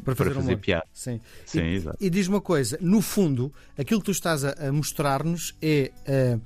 para 0.06 0.16
fazer, 0.16 0.32
para 0.32 0.42
fazer 0.42 0.58
piada. 0.58 0.88
Sim, 0.94 1.20
Sim 1.46 1.64
e, 1.64 1.74
exato. 1.76 1.98
E 2.00 2.10
diz 2.10 2.30
uma 2.30 2.40
coisa, 2.40 2.78
no 2.80 3.02
fundo, 3.02 3.54
aquilo 3.78 4.00
que 4.00 4.06
tu 4.06 4.12
estás 4.12 4.46
a, 4.46 4.70
a 4.70 4.72
mostrar-nos 4.72 5.54
é 5.62 5.92
uh, 6.08 6.42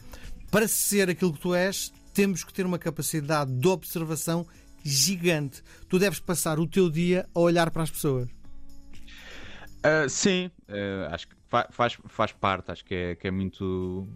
para 0.49 0.67
ser 0.67 1.11
aquilo 1.11 1.31
que 1.31 1.39
tu 1.39 1.53
és 1.53 1.93
temos 2.13 2.43
que 2.43 2.53
ter 2.53 2.65
uma 2.65 2.79
capacidade 2.79 3.51
de 3.51 3.67
observação 3.67 4.45
gigante. 4.83 5.63
Tu 5.89 5.97
deves 5.97 6.19
passar 6.19 6.59
o 6.59 6.67
teu 6.67 6.89
dia 6.89 7.27
a 7.33 7.39
olhar 7.39 7.71
para 7.71 7.83
as 7.83 7.91
pessoas. 7.91 8.29
Uh, 9.85 10.07
sim, 10.07 10.49
uh, 10.69 11.13
acho 11.13 11.27
que 11.27 11.35
faz, 11.71 11.97
faz 12.07 12.31
parte, 12.31 12.71
acho 12.71 12.85
que 12.85 12.95
é, 12.95 13.15
que 13.15 13.27
é 13.27 13.31
muito 13.31 14.07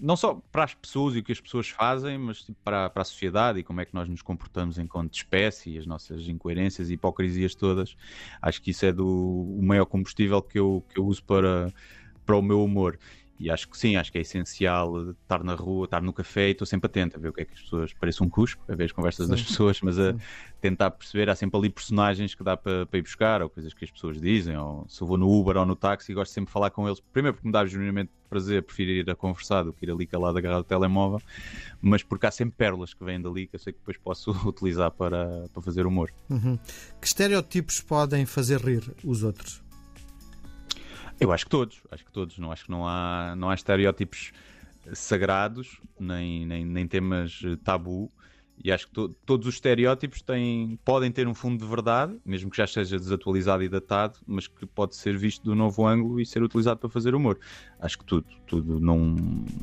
não 0.00 0.16
só 0.16 0.40
para 0.50 0.64
as 0.64 0.74
pessoas 0.74 1.14
e 1.14 1.18
o 1.18 1.22
que 1.22 1.32
as 1.32 1.40
pessoas 1.40 1.68
fazem, 1.68 2.16
mas 2.18 2.42
tipo, 2.42 2.58
para, 2.64 2.88
para 2.88 3.02
a 3.02 3.04
sociedade 3.04 3.58
e 3.58 3.62
como 3.62 3.80
é 3.80 3.84
que 3.84 3.94
nós 3.94 4.08
nos 4.08 4.22
comportamos 4.22 4.78
enquanto 4.78 5.14
espécie, 5.14 5.78
as 5.78 5.86
nossas 5.86 6.26
incoerências 6.26 6.90
e 6.90 6.94
hipocrisias 6.94 7.54
todas. 7.54 7.96
Acho 8.40 8.62
que 8.62 8.70
isso 8.70 8.86
é 8.86 8.92
do, 8.92 9.06
o 9.06 9.62
maior 9.62 9.84
combustível 9.84 10.40
que 10.40 10.58
eu, 10.58 10.84
que 10.88 10.98
eu 10.98 11.04
uso 11.04 11.22
para, 11.22 11.72
para 12.24 12.36
o 12.36 12.42
meu 12.42 12.64
humor. 12.64 12.98
E 13.40 13.50
acho 13.50 13.70
que 13.70 13.78
sim, 13.78 13.96
acho 13.96 14.12
que 14.12 14.18
é 14.18 14.20
essencial 14.20 15.12
estar 15.12 15.42
na 15.42 15.54
rua, 15.54 15.86
estar 15.86 16.02
no 16.02 16.12
café 16.12 16.48
e 16.48 16.50
estou 16.50 16.66
sempre 16.66 16.88
atento 16.88 17.16
a 17.16 17.18
ver 17.18 17.30
o 17.30 17.32
que 17.32 17.40
é 17.40 17.44
que 17.46 17.54
as 17.54 17.62
pessoas. 17.62 17.94
Parece 17.94 18.22
um 18.22 18.28
cuspo, 18.28 18.62
a 18.70 18.74
ver 18.74 18.84
as 18.84 18.92
conversas 18.92 19.24
sim. 19.24 19.32
das 19.32 19.42
pessoas, 19.42 19.80
mas 19.80 19.98
a 19.98 20.12
sim. 20.12 20.18
tentar 20.60 20.90
perceber. 20.90 21.30
Há 21.30 21.34
sempre 21.34 21.58
ali 21.58 21.70
personagens 21.70 22.34
que 22.34 22.44
dá 22.44 22.54
para, 22.54 22.84
para 22.84 22.98
ir 22.98 23.02
buscar, 23.02 23.40
ou 23.40 23.48
coisas 23.48 23.72
que 23.72 23.82
as 23.82 23.90
pessoas 23.90 24.20
dizem, 24.20 24.58
ou 24.58 24.84
se 24.86 25.00
eu 25.00 25.06
vou 25.06 25.16
no 25.16 25.26
Uber 25.26 25.56
ou 25.56 25.64
no 25.64 25.74
táxi, 25.74 26.12
gosto 26.12 26.32
sempre 26.32 26.48
de 26.48 26.52
falar 26.52 26.68
com 26.68 26.86
eles. 26.86 27.00
Primeiro 27.00 27.34
porque 27.34 27.48
me 27.48 27.52
dá 27.52 27.64
genuinamente 27.64 28.10
prazer, 28.28 28.62
prefiro 28.62 28.90
ir 28.90 29.10
a 29.10 29.14
conversar 29.14 29.62
do 29.62 29.72
que 29.72 29.86
ir 29.86 29.90
ali 29.90 30.06
calado 30.06 30.36
agarrado 30.36 30.58
ao 30.58 30.64
telemóvel, 30.64 31.20
mas 31.80 32.02
porque 32.02 32.26
há 32.26 32.30
sempre 32.30 32.56
pérolas 32.58 32.92
que 32.92 33.02
vêm 33.02 33.20
dali 33.20 33.46
que 33.46 33.56
eu 33.56 33.58
sei 33.58 33.72
que 33.72 33.78
depois 33.78 33.96
posso 33.96 34.32
utilizar 34.46 34.90
para, 34.90 35.48
para 35.48 35.62
fazer 35.62 35.86
humor. 35.86 36.12
Uhum. 36.28 36.58
Que 37.00 37.06
estereótipos 37.06 37.80
podem 37.80 38.26
fazer 38.26 38.60
rir 38.60 38.94
os 39.02 39.22
outros? 39.22 39.62
Eu 41.20 41.30
acho 41.30 41.44
que 41.44 41.50
todos, 41.50 41.82
acho 41.90 42.04
que 42.04 42.10
todos. 42.10 42.38
Não 42.38 42.50
acho 42.50 42.64
que 42.64 42.70
não 42.70 42.88
há, 42.88 43.34
não 43.36 43.50
há 43.50 43.54
estereótipos 43.54 44.32
sagrados, 44.94 45.78
nem, 45.98 46.46
nem, 46.46 46.64
nem 46.64 46.86
temas 46.88 47.42
tabu. 47.62 48.10
E 48.62 48.70
acho 48.70 48.86
que 48.86 48.92
to 48.92 49.08
todos 49.24 49.46
os 49.46 49.54
estereótipos 49.54 50.20
têm, 50.22 50.78
podem 50.84 51.10
ter 51.10 51.26
um 51.26 51.34
fundo 51.34 51.62
de 51.62 51.68
verdade, 51.68 52.16
mesmo 52.24 52.50
que 52.50 52.56
já 52.56 52.64
esteja 52.64 52.98
desatualizado 52.98 53.62
e 53.62 53.68
datado, 53.68 54.18
mas 54.26 54.46
que 54.46 54.66
pode 54.66 54.96
ser 54.96 55.16
visto 55.16 55.42
do 55.42 55.54
novo 55.54 55.86
ângulo 55.86 56.20
e 56.20 56.26
ser 56.26 56.42
utilizado 56.42 56.78
para 56.78 56.90
fazer 56.90 57.14
humor. 57.14 57.38
Acho 57.80 57.98
que 57.98 58.04
tudo, 58.04 58.26
tudo. 58.46 58.80
Não, 58.80 59.16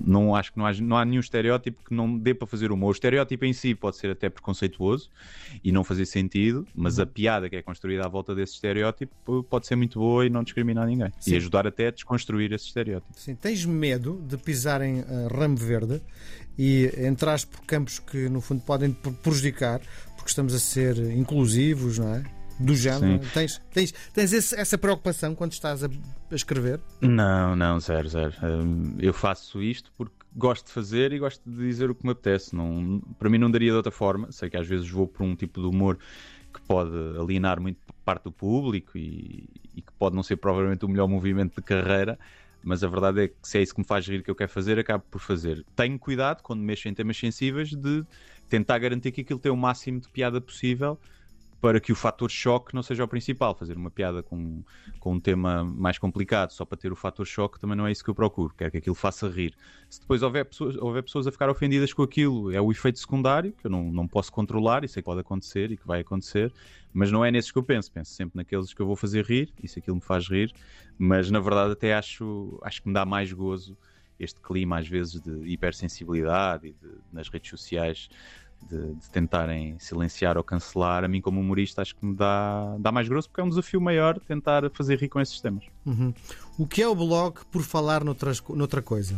não 0.06 0.36
acho 0.36 0.52
que 0.52 0.58
não 0.58 0.66
há, 0.66 0.74
não 0.74 0.98
há 0.98 1.06
nenhum 1.06 1.20
estereótipo 1.20 1.84
que 1.84 1.94
não 1.94 2.18
dê 2.18 2.34
para 2.34 2.48
fazer 2.48 2.72
humor. 2.72 2.90
O 2.90 2.92
estereótipo 2.92 3.46
em 3.46 3.54
si 3.54 3.76
pode 3.76 3.98
ser 3.98 4.10
até 4.10 4.30
preconceituoso 4.30 5.10
e 5.64 5.72
não 5.72 5.84
fazer 5.84 6.06
sentido, 6.06 6.66
mas 6.74 6.98
uhum. 6.98 7.04
a 7.04 7.08
piada 7.08 7.50
que 7.50 7.56
é 7.56 7.62
construída 7.62 8.06
à 8.06 8.10
volta 8.10 8.34
desse 8.34 8.54
estereótipo 8.54 9.44
pode 9.44 9.68
ser 9.68 9.76
muito 9.76 10.00
boa 10.00 10.26
e 10.26 10.30
não 10.30 10.44
discriminar 10.44 10.88
ninguém. 10.88 11.12
Sim. 11.20 11.34
E 11.34 11.36
ajudar 11.36 11.68
até 11.68 11.88
a 11.88 11.92
desconstruir 11.92 12.52
esse 12.52 12.66
estereótipo. 12.66 13.14
Sim, 13.16 13.36
tens 13.36 13.66
medo 13.66 14.22
de 14.28 14.38
pisar 14.38 14.82
em 14.82 15.02
uh, 15.02 15.28
ramo 15.32 15.58
verde 15.58 16.02
e 16.58 16.92
entrar 16.98 17.40
por 17.46 17.62
campos 17.66 18.00
que 18.00 18.30
no 18.30 18.42
fundo 18.42 18.62
podem 18.62 18.92
prejudicar, 18.92 19.82
porque 20.16 20.30
estamos 20.30 20.54
a 20.54 20.60
ser 20.60 20.98
inclusivos, 21.12 22.00
não 22.00 22.16
é? 22.16 22.24
Do 22.60 22.76
género. 22.76 23.20
Tens, 23.34 23.62
tens, 23.72 23.94
tens 24.14 24.34
esse, 24.34 24.56
essa 24.56 24.78
preocupação 24.78 25.36
quando 25.36 25.52
estás 25.52 25.84
a, 25.84 25.88
a, 25.88 26.36
escrever? 26.36 26.80
Não, 27.02 27.56
não, 27.56 27.80
zero, 27.80 28.10
zero. 28.10 28.34
Hum, 28.44 28.96
eu 28.98 29.14
faço 29.14 29.62
isto 29.62 29.92
porque 29.96 30.16
gosto 30.36 30.66
de 30.66 30.72
fazer 30.72 31.14
e 31.14 31.20
gosto 31.20 31.48
de 31.48 31.56
dizer 31.56 31.92
o 31.92 31.96
que 31.96 32.04
me 32.04 32.14
apetece. 32.14 32.56
Não, 32.56 33.00
para 33.20 33.30
mim 33.30 33.38
não 33.38 33.52
daria 33.52 33.70
de 33.70 33.78
outra 33.78 33.92
forma. 33.92 34.32
Sei 34.32 34.50
que 34.50 34.58
às 34.58 34.66
vezes 34.66 34.90
vou 34.90 35.08
por 35.08 35.24
um 35.24 35.36
tipo 35.36 35.62
de 35.62 35.68
humor 35.68 36.00
que 36.52 36.62
pode 36.62 36.92
alienar 37.20 37.62
muito 37.62 37.78
parte 38.04 38.24
do 38.24 38.32
público 38.32 38.98
e, 38.98 39.48
e 39.76 39.82
que 39.82 39.92
pode 39.94 40.16
não 40.16 40.24
ser 40.24 40.38
provavelmente 40.38 40.84
o 40.84 40.90
melhor 40.90 41.08
movimento 41.08 41.56
de 41.58 41.62
carreira, 41.62 42.18
mas 42.68 42.84
a 42.84 42.88
verdade 42.88 43.24
é 43.24 43.28
que 43.30 43.36
se 43.44 43.58
é 43.58 43.62
isso 43.62 43.74
que 43.74 43.80
me 43.80 43.86
faz 43.86 44.06
rir 44.06 44.22
que 44.22 44.30
eu 44.30 44.36
quero 44.36 44.52
fazer, 44.52 44.78
acabo 44.78 45.04
por 45.10 45.22
fazer. 45.22 45.66
Tenho 45.76 45.98
cuidado 45.98 46.44
quando 46.44 46.62
mexo 46.62 46.90
em 46.90 46.94
temas 46.94 47.18
sensíveis 47.18 47.70
de 47.70 48.06
tentar 48.50 48.78
garantir 48.78 49.12
que 49.12 49.22
aquilo 49.22 49.40
tem 49.40 49.52
o 49.52 49.56
máximo 49.56 50.02
de 50.02 50.10
piada 50.10 50.42
possível 50.42 51.00
para 51.60 51.80
que 51.80 51.92
o 51.92 51.96
fator 51.96 52.30
choque 52.30 52.74
não 52.74 52.84
seja 52.84 53.04
o 53.04 53.08
principal. 53.08 53.56
Fazer 53.56 53.76
uma 53.76 53.90
piada 53.90 54.22
com, 54.22 54.64
com 55.00 55.14
um 55.14 55.20
tema 55.20 55.64
mais 55.64 55.98
complicado 55.98 56.52
só 56.52 56.66
para 56.66 56.78
ter 56.78 56.92
o 56.92 56.96
fator 56.96 57.26
choque 57.26 57.60
também 57.60 57.76
não 57.76 57.88
é 57.88 57.92
isso 57.92 58.04
que 58.04 58.10
eu 58.10 58.16
procuro. 58.16 58.54
Quero 58.56 58.72
que 58.72 58.78
aquilo 58.78 58.96
faça 58.96 59.28
rir. 59.28 59.56
Se 59.90 60.00
depois 60.00 60.22
houver 60.22 60.46
pessoas, 60.46 60.78
houver 60.78 61.04
pessoas 61.04 61.26
a 61.28 61.32
ficar 61.32 61.50
ofendidas 61.50 61.94
com 61.94 62.04
aquilo, 62.04 62.52
é 62.52 62.62
o 62.62 62.72
efeito 62.72 63.00
secundário 63.00 63.54
que 63.54 63.66
eu 63.66 63.72
não, 63.72 63.92
não 63.92 64.08
posso 64.08 64.32
controlar. 64.32 64.84
Isso 64.84 65.00
é 65.00 65.02
que 65.02 65.06
pode 65.06 65.22
acontecer 65.22 65.72
e 65.72 65.78
que 65.78 65.88
vai 65.88 66.02
acontecer. 66.02 66.54
Mas 66.94 67.12
não 67.12 67.26
é 67.26 67.32
nesses 67.32 67.52
que 67.52 67.58
eu 67.58 67.64
penso. 67.64 67.92
Penso 67.92 68.12
sempre 68.12 68.38
naqueles 68.38 68.74
que 68.74 68.82
eu 68.82 68.86
vou 68.86 68.96
fazer 68.96 69.26
rir 69.26 69.52
se 69.66 69.80
aquilo 69.80 69.96
me 69.96 70.02
faz 70.02 70.28
rir. 70.28 70.54
Mas 70.98 71.32
na 71.32 71.40
verdade, 71.40 71.74
até 71.74 71.96
acho, 71.96 72.60
acho 72.64 72.82
que 72.82 72.88
me 72.88 72.94
dá 72.94 73.06
mais 73.06 73.32
gozo 73.34 73.78
este 74.20 74.42
clima, 74.42 74.80
às 74.80 74.88
vezes, 74.88 75.22
de 75.22 75.48
hipersensibilidade 75.48 76.68
e 76.68 76.72
de, 76.72 76.98
nas 77.12 77.30
redes 77.30 77.50
sociais 77.50 78.10
de, 78.70 78.94
de, 78.96 79.10
tentarem 79.10 79.78
silenciar 79.80 80.38
ou 80.38 80.44
cancelar, 80.44 81.04
a 81.04 81.08
mim 81.08 81.22
como 81.22 81.40
humorista 81.40 81.82
acho 81.82 81.96
que 81.96 82.06
me 82.06 82.16
dá, 82.16 82.76
dá 82.80 82.92
mais 82.92 83.08
grosso 83.08 83.30
porque 83.30 83.42
é 83.42 83.44
um 83.44 83.50
desafio 83.50 83.80
maior 83.80 84.20
tentar 84.20 84.70
fazer 84.72 85.00
rir 85.00 85.10
com 85.10 85.20
esses 85.20 85.40
temas. 85.40 85.66
Uhum. 85.86 86.14
O 86.58 86.68
que 86.68 86.82
é 86.82 86.88
o 86.88 86.96
blog 86.96 87.40
por 87.52 87.62
falar 87.64 88.04
noutras, 88.04 88.42
noutra 88.50 88.82
coisa? 88.82 89.18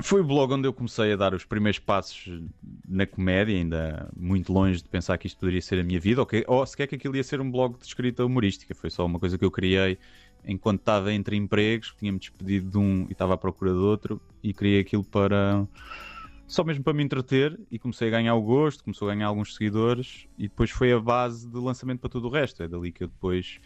Foi 0.00 0.20
o 0.20 0.24
blog 0.24 0.52
onde 0.52 0.68
eu 0.68 0.72
comecei 0.72 1.12
a 1.12 1.16
dar 1.16 1.34
os 1.34 1.44
primeiros 1.44 1.80
passos 1.80 2.40
na 2.88 3.04
comédia, 3.04 3.56
ainda 3.56 4.08
muito 4.16 4.52
longe 4.52 4.80
de 4.80 4.88
pensar 4.88 5.18
que 5.18 5.26
isto 5.26 5.38
poderia 5.38 5.60
ser 5.60 5.80
a 5.80 5.82
minha 5.82 5.98
vida, 5.98 6.20
ou, 6.20 6.26
que, 6.26 6.44
ou 6.46 6.64
sequer 6.64 6.86
que 6.86 6.94
aquilo 6.94 7.16
ia 7.16 7.24
ser 7.24 7.40
um 7.40 7.50
blog 7.50 7.76
de 7.76 7.84
escrita 7.84 8.24
humorística. 8.24 8.74
Foi 8.76 8.90
só 8.90 9.04
uma 9.04 9.18
coisa 9.18 9.36
que 9.36 9.44
eu 9.44 9.50
criei 9.50 9.98
enquanto 10.44 10.80
estava 10.80 11.12
entre 11.12 11.36
empregos, 11.36 11.94
tinha-me 11.98 12.18
despedido 12.18 12.70
de 12.70 12.78
um 12.78 13.06
e 13.08 13.12
estava 13.12 13.34
à 13.34 13.36
procura 13.36 13.72
de 13.72 13.78
outro, 13.78 14.20
e 14.42 14.52
criei 14.52 14.80
aquilo 14.80 15.04
para 15.04 15.66
só 16.48 16.64
mesmo 16.64 16.82
para 16.82 16.94
me 16.94 17.04
entreter 17.04 17.60
e 17.70 17.78
comecei 17.78 18.08
a 18.08 18.10
ganhar 18.10 18.34
o 18.34 18.40
gosto, 18.40 18.82
começou 18.82 19.08
a 19.08 19.14
ganhar 19.14 19.26
alguns 19.26 19.54
seguidores 19.54 20.26
e 20.38 20.44
depois 20.44 20.70
foi 20.70 20.90
a 20.90 20.98
base 20.98 21.46
de 21.46 21.58
lançamento 21.58 22.00
para 22.00 22.08
tudo 22.08 22.26
o 22.26 22.30
resto. 22.30 22.62
É 22.62 22.66
dali 22.66 22.90
que 22.90 23.04
eu 23.04 23.08
depois 23.08 23.60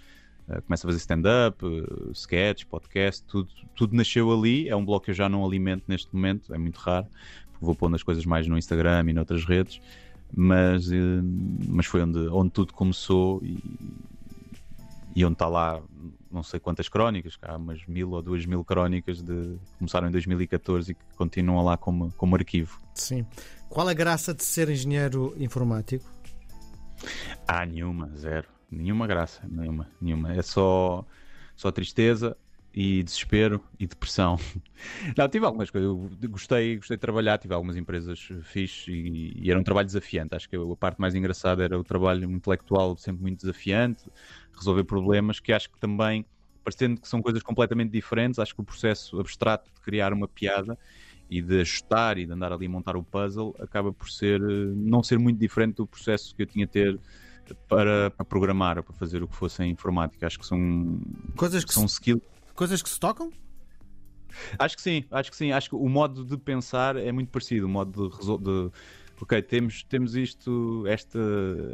uh, 0.49 0.61
começo 0.63 0.85
a 0.85 0.89
fazer 0.89 0.99
stand-up, 0.99 1.65
uh, 1.65 2.11
sketch, 2.11 2.65
podcast, 2.65 3.25
tudo, 3.25 3.49
tudo 3.77 3.95
nasceu 3.95 4.33
ali. 4.33 4.69
É 4.69 4.75
um 4.75 4.85
blog 4.85 5.05
que 5.05 5.13
eu 5.13 5.15
já 5.15 5.29
não 5.29 5.45
alimento 5.45 5.85
neste 5.87 6.13
momento, 6.13 6.53
é 6.53 6.59
muito 6.59 6.79
raro, 6.79 7.07
porque 7.53 7.65
vou 7.65 7.75
pondo 7.77 7.95
as 7.95 8.03
coisas 8.03 8.27
mais 8.27 8.49
no 8.49 8.59
Instagram 8.59 9.05
e 9.09 9.13
noutras 9.13 9.45
redes, 9.45 9.81
mas, 10.35 10.89
uh, 10.89 11.23
mas 11.69 11.87
foi 11.87 12.03
onde, 12.03 12.19
onde 12.31 12.51
tudo 12.51 12.73
começou 12.73 13.41
e, 13.45 13.59
e 15.15 15.25
onde 15.25 15.35
está 15.35 15.47
lá 15.47 15.83
não 16.31 16.43
sei 16.43 16.59
quantas 16.59 16.89
crónicas, 16.89 17.39
há 17.43 17.57
umas 17.57 17.85
mil 17.87 18.11
ou 18.11 18.23
duas 18.23 18.47
mil 18.47 18.65
crónicas 18.65 19.21
de 19.21 19.57
começaram 19.79 20.09
em 20.09 20.11
2014 20.11 20.93
e 20.93 20.95
que 20.95 21.05
continuam 21.17 21.63
lá 21.63 21.77
como, 21.77 22.11
como 22.13 22.35
arquivo. 22.35 22.81
Sim. 22.95 23.27
Qual 23.69 23.87
a 23.87 23.93
graça 23.93 24.33
de 24.33 24.43
ser 24.43 24.71
engenheiro 24.71 25.35
informático? 25.39 26.05
Ah, 27.47 27.67
nenhuma, 27.67 28.11
zero. 28.17 28.49
Nenhuma 28.71 29.07
graça, 29.07 29.43
nenhuma, 29.47 29.87
nenhuma. 30.01 30.33
É 30.33 30.43
só, 30.43 31.05
só 31.55 31.71
tristeza 31.71 32.37
e 32.75 33.03
desespero 33.03 33.63
e 33.79 33.87
depressão. 33.87 34.39
Não, 35.17 35.29
tive 35.29 35.45
algumas 35.45 35.71
coisas. 35.71 35.89
Eu 35.89 36.11
gostei, 36.29 36.77
gostei 36.77 36.97
de 36.97 37.01
trabalhar, 37.01 37.39
tive 37.39 37.53
algumas 37.53 37.77
empresas 37.77 38.29
fixes 38.43 38.89
e, 38.89 39.33
e, 39.37 39.51
era 39.51 39.61
um 39.61 39.63
trabalho 39.63 39.87
desafiante. 39.87 40.35
Acho 40.35 40.49
que 40.49 40.57
a 40.57 40.77
parte 40.77 41.01
mais 41.01 41.15
engraçada 41.15 41.63
era 41.63 41.79
o 41.79 41.85
trabalho 41.85 42.31
intelectual, 42.31 42.97
sempre 42.97 43.23
muito 43.23 43.41
desafiante 43.41 44.05
resolver 44.57 44.85
problemas, 44.85 45.41
que 45.41 45.53
acho 45.53 45.71
que 45.71 45.79
também, 45.79 46.25
parecendo 46.63 47.01
que 47.01 47.09
são 47.09 47.21
coisas 47.21 47.43
completamente 47.43 47.91
diferentes, 47.91 48.39
acho 48.39 48.55
que 48.55 48.61
o 48.61 48.65
processo 48.65 49.19
abstrato 49.19 49.71
de 49.75 49.81
criar 49.81 50.13
uma 50.13 50.29
piada 50.29 50.79
e 51.29 51.41
de 51.41 51.61
ajustar 51.61 52.19
e 52.19 52.27
de 52.27 52.33
andar 52.33 52.53
ali 52.53 52.67
a 52.67 52.69
montar 52.69 52.97
o 52.97 53.03
puzzle 53.03 53.55
acaba 53.59 53.93
por 53.93 54.11
ser 54.11 54.41
eh, 54.41 54.73
não 54.75 55.03
ser 55.03 55.19
muito 55.19 55.39
diferente 55.39 55.77
do 55.77 55.87
processo 55.87 56.35
que 56.35 56.43
eu 56.43 56.47
tinha 56.47 56.67
a 56.67 56.69
ter 56.69 56.99
para, 57.69 58.11
para 58.11 58.25
programar 58.25 58.79
ou 58.79 58.85
para 58.85 58.95
fazer 58.95 59.23
o 59.23 59.29
que 59.29 59.35
fosse 59.35 59.63
em 59.63 59.71
informática. 59.71 60.27
Acho 60.27 60.39
que 60.39 60.47
são 60.47 61.01
coisas 61.37 61.65
que, 61.65 61.69
que 61.69 61.75
são 61.75 61.87
skills. 61.87 62.23
Coisas 62.63 62.81
que 62.81 62.89
se 62.89 63.01
tocam? 63.01 63.33
Acho 64.57 64.77
que 64.77 64.83
sim, 64.83 65.05
acho 65.11 65.33
que 65.33 65.37
sim. 65.37 65.51
Acho 65.51 65.71
que 65.71 65.75
o 65.75 65.89
modo 65.89 66.25
de 66.25 66.37
pensar 66.37 66.95
é 66.95 67.11
muito 67.11 67.29
parecido. 67.29 67.67
O 67.67 67.69
modo 67.69 68.09
de, 68.09 68.45
de 68.45 68.71
ok, 69.21 69.43
temos, 69.43 69.83
temos 69.83 70.15
isto, 70.15 70.85
esta, 70.87 71.19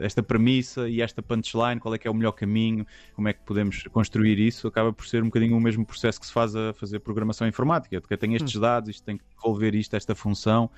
esta 0.01 0.23
premissa 0.23 0.89
e 0.89 1.03
esta 1.03 1.21
punchline, 1.21 1.79
qual 1.79 1.93
é 1.93 1.99
que 1.99 2.09
é 2.09 2.11
o 2.11 2.15
melhor 2.15 2.33
caminho, 2.33 2.87
como 3.15 3.29
é 3.29 3.35
que 3.35 3.41
podemos 3.45 3.83
construir 3.93 4.39
isso, 4.39 4.67
acaba 4.67 4.91
por 4.91 5.07
ser 5.07 5.23
um 5.23 5.27
bocadinho 5.27 5.59
o 5.59 5.61
mesmo 5.61 5.85
processo 5.85 6.19
que 6.19 6.25
se 6.25 6.33
faz 6.33 6.57
a 6.57 6.73
fazer 6.73 7.01
programação 7.01 7.47
informática, 7.47 8.01
porque 8.01 8.17
tenho 8.17 8.35
estes 8.35 8.57
hum. 8.57 8.61
dados, 8.61 8.89
isto 8.89 9.05
tem 9.05 9.19
que 9.19 9.25
devolver 9.37 9.75
isto, 9.75 9.95
esta 9.95 10.15
função, 10.15 10.71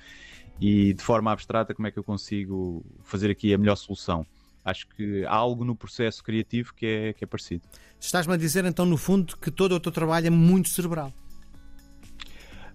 e 0.59 0.91
de 0.93 1.01
forma 1.01 1.31
abstrata, 1.31 1.73
como 1.73 1.87
é 1.87 1.91
que 1.91 1.99
eu 1.99 2.03
consigo 2.03 2.85
fazer 3.01 3.31
aqui 3.31 3.53
a 3.53 3.57
melhor 3.57 3.77
solução? 3.77 4.25
Acho 4.63 4.87
que 4.89 5.25
há 5.25 5.33
algo 5.33 5.65
no 5.65 5.75
processo 5.75 6.23
criativo 6.23 6.73
que 6.73 6.85
é, 6.85 7.13
que 7.13 7.23
é 7.23 7.27
parecido. 7.27 7.63
Estás-me 7.99 8.33
a 8.33 8.37
dizer 8.37 8.63
então, 8.65 8.85
no 8.85 8.97
fundo, 8.97 9.37
que 9.37 9.49
todo 9.49 9.73
o 9.73 9.79
teu 9.79 9.91
trabalho 9.91 10.27
é 10.27 10.29
muito 10.29 10.69
cerebral. 10.69 11.11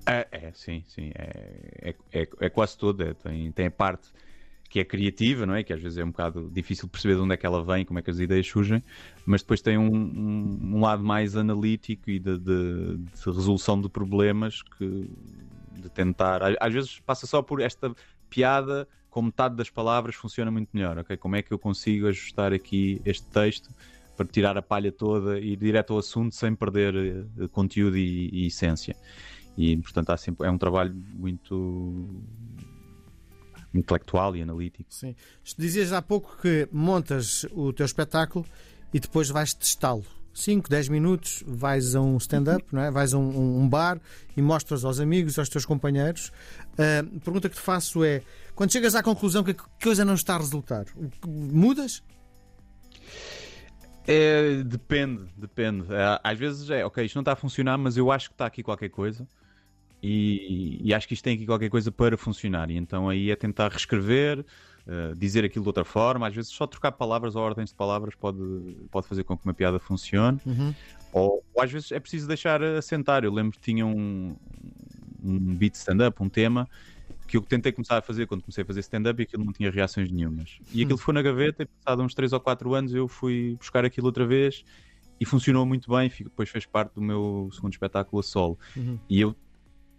É, 0.07 0.27
é 0.31 0.53
sim, 0.53 0.83
sim. 0.87 1.11
É, 1.15 1.95
é, 2.13 2.23
é, 2.23 2.29
é 2.41 2.49
quase 2.49 2.77
toda. 2.77 3.11
É, 3.11 3.15
tem, 3.15 3.53
tem 3.53 3.67
a 3.67 3.71
parte 3.71 4.09
que 4.69 4.81
é 4.81 4.85
criativa, 4.85 5.47
não 5.47 5.55
é? 5.55 5.63
Que 5.63 5.73
às 5.73 5.81
vezes 5.81 5.99
é 5.99 6.05
um 6.05 6.11
bocado 6.11 6.51
difícil 6.53 6.89
perceber 6.89 7.15
de 7.15 7.21
onde 7.21 7.35
é 7.35 7.37
que 7.37 7.47
ela 7.47 7.65
vem, 7.65 7.85
como 7.85 7.99
é 7.99 8.03
que 8.03 8.11
as 8.11 8.19
ideias 8.19 8.47
surgem, 8.47 8.83
mas 9.25 9.43
depois 9.43 9.61
tem 9.61 9.79
um, 9.79 9.95
um, 9.95 10.77
um 10.77 10.81
lado 10.81 11.03
mais 11.03 11.37
analítico 11.37 12.11
e 12.11 12.19
de, 12.19 12.39
de, 12.39 12.97
de, 12.99 13.25
resolução 13.25 13.81
de 13.81 13.89
problemas 13.89 14.63
que 14.63 15.11
de 15.73 15.89
tentar. 15.91 16.41
Às 16.61 16.73
vezes 16.73 17.01
passa 17.01 17.27
só 17.27 17.43
por 17.43 17.61
esta 17.61 17.95
piada 18.29 18.89
com 19.17 19.23
metade 19.23 19.57
das 19.57 19.71
palavras 19.71 20.15
funciona 20.15 20.51
muito 20.51 20.69
melhor, 20.75 20.99
ok? 20.99 21.17
Como 21.17 21.37
é 21.37 21.43
que 21.43 21.51
eu 21.51 21.59
consigo 21.59 22.07
ajustar 22.07 22.53
aqui 22.53 23.01
este 23.03 23.27
texto 23.29 23.71
para 24.15 24.27
tirar 24.27 24.59
a 24.59 24.61
palha 24.61 24.93
toda 24.93 25.41
e 25.41 25.53
ir 25.53 25.57
direto 25.57 25.95
ao 25.95 26.01
assunto 26.01 26.35
sem 26.35 26.55
perder 26.55 27.25
uh, 27.39 27.49
conteúdo 27.49 27.97
e, 27.97 28.29
e 28.31 28.47
essência? 28.49 28.95
E, 29.57 29.75
portanto, 29.79 30.11
há 30.11 30.19
sempre, 30.19 30.47
é 30.47 30.51
um 30.51 30.59
trabalho 30.59 30.95
muito 31.15 32.07
intelectual 33.73 34.37
e 34.37 34.43
analítico. 34.43 34.93
Sim. 34.93 35.17
Dizias 35.57 35.95
há 35.95 36.03
pouco 36.03 36.37
que 36.43 36.69
montas 36.71 37.47
o 37.53 37.73
teu 37.73 37.87
espetáculo 37.87 38.45
e 38.93 39.01
depois 39.01 39.31
vais 39.31 39.55
testá-lo. 39.55 40.05
5, 40.37 40.69
10 40.69 40.89
minutos, 40.91 41.43
vais 41.47 41.95
a 41.95 42.01
um 42.01 42.19
stand-up, 42.19 42.63
não 42.71 42.83
é? 42.83 42.91
vais 42.91 43.15
a 43.15 43.19
um, 43.19 43.63
um, 43.63 43.69
bar 43.69 43.99
e 44.37 44.43
mostras 44.43 44.85
aos 44.85 45.01
amigos, 45.01 45.39
aos 45.39 45.49
teus 45.49 45.65
companheiros. 45.65 46.29
Uh, 46.79 47.17
a 47.17 47.21
pergunta 47.25 47.49
que 47.49 47.57
te 47.57 47.61
faço 47.61 48.05
é: 48.05 48.23
quando 48.55 48.71
chegas 48.71 48.95
à 48.95 49.03
conclusão 49.03 49.43
que 49.43 49.53
a 49.53 49.55
coisa 49.83 50.05
não 50.05 50.15
está 50.15 50.35
a 50.35 50.39
resultar, 50.39 50.85
mudas? 51.27 52.03
É, 54.07 54.63
depende, 54.63 55.23
depende. 55.37 55.87
É, 55.91 56.21
às 56.23 56.39
vezes 56.39 56.69
é, 56.69 56.85
ok, 56.85 57.05
isto 57.05 57.17
não 57.17 57.23
está 57.23 57.33
a 57.33 57.37
funcionar, 57.37 57.79
mas 57.79 57.97
eu 57.97 58.13
acho 58.13 58.29
que 58.29 58.35
está 58.35 58.47
aqui 58.47 58.63
qualquer 58.63 58.91
coisa. 58.91 59.27
E, 60.03 60.81
e, 60.85 60.95
acho 60.95 61.09
que 61.09 61.15
isto 61.15 61.25
tem 61.25 61.35
aqui 61.35 61.47
qualquer 61.47 61.71
coisa 61.71 61.91
para 61.91 62.17
funcionar. 62.17 62.71
E 62.71 62.77
então 62.77 63.09
aí 63.09 63.31
é 63.31 63.37
tentar 63.37 63.69
reescrever, 63.69 64.45
uh, 64.87 65.15
dizer 65.17 65.45
aquilo 65.45 65.63
de 65.65 65.69
outra 65.69 65.85
forma. 65.85 66.27
Às 66.27 66.35
vezes 66.35 66.51
só 66.51 66.67
trocar 66.67 66.93
palavras 66.93 67.37
ou 67.37 67.43
ordens 67.43 67.71
de 67.71 67.75
palavras 67.75 68.15
pode, 68.15 68.39
pode 68.91 69.07
fazer 69.07 69.25
com 69.25 69.37
que 69.37 69.45
uma 69.45 69.55
piada 69.55 69.79
funcione. 69.79 70.41
Uhum. 70.47 70.75
Ou, 71.13 71.45
ou, 71.55 71.63
às 71.63 71.71
vezes 71.71 71.93
é 71.93 72.01
preciso 72.01 72.29
deixar 72.29 72.63
assentar. 72.63 73.25
Eu 73.25 73.33
lembro 73.33 73.53
que 73.53 73.61
tinha 73.61 73.87
um, 73.87 74.37
um 75.23 75.39
beat 75.55 75.75
stand-up, 75.75 76.23
um 76.23 76.29
tema, 76.29 76.69
que 77.27 77.37
eu 77.37 77.43
tentei 77.43 77.73
começar 77.73 77.99
a 77.99 78.03
fazer 78.03 78.27
quando 78.27 78.43
comecei 78.43 78.63
a 78.63 78.67
fazer 78.67 78.81
stand-up 78.81 79.21
e 79.21 79.25
aquilo 79.25 79.45
não 79.45 79.53
tinha 79.53 79.71
reações 79.71 80.11
nenhumas. 80.11 80.59
E 80.73 80.83
aquilo 80.83 80.99
foi 80.99 81.15
na 81.15 81.23
gaveta 81.23 81.65
e 81.65 81.67
passado 81.67 82.03
uns 82.03 82.15
3 82.15 82.33
ou 82.33 82.41
4 82.41 82.75
anos 82.75 82.95
eu 82.95 83.09
fui 83.09 83.57
buscar 83.59 83.85
aquilo 83.85 84.07
outra 84.07 84.27
vez 84.27 84.65
e 85.19 85.25
funcionou 85.25 85.65
muito 85.65 85.91
bem, 85.91 86.13
depois 86.19 86.49
fez 86.49 86.67
parte 86.67 86.95
do 86.95 87.01
meu 87.01 87.49
segundo 87.53 87.73
espetáculo 87.73 88.21
a 88.21 88.23
solo. 88.23 88.59
Uhum. 88.77 88.99
E 89.09 89.21
eu 89.21 89.35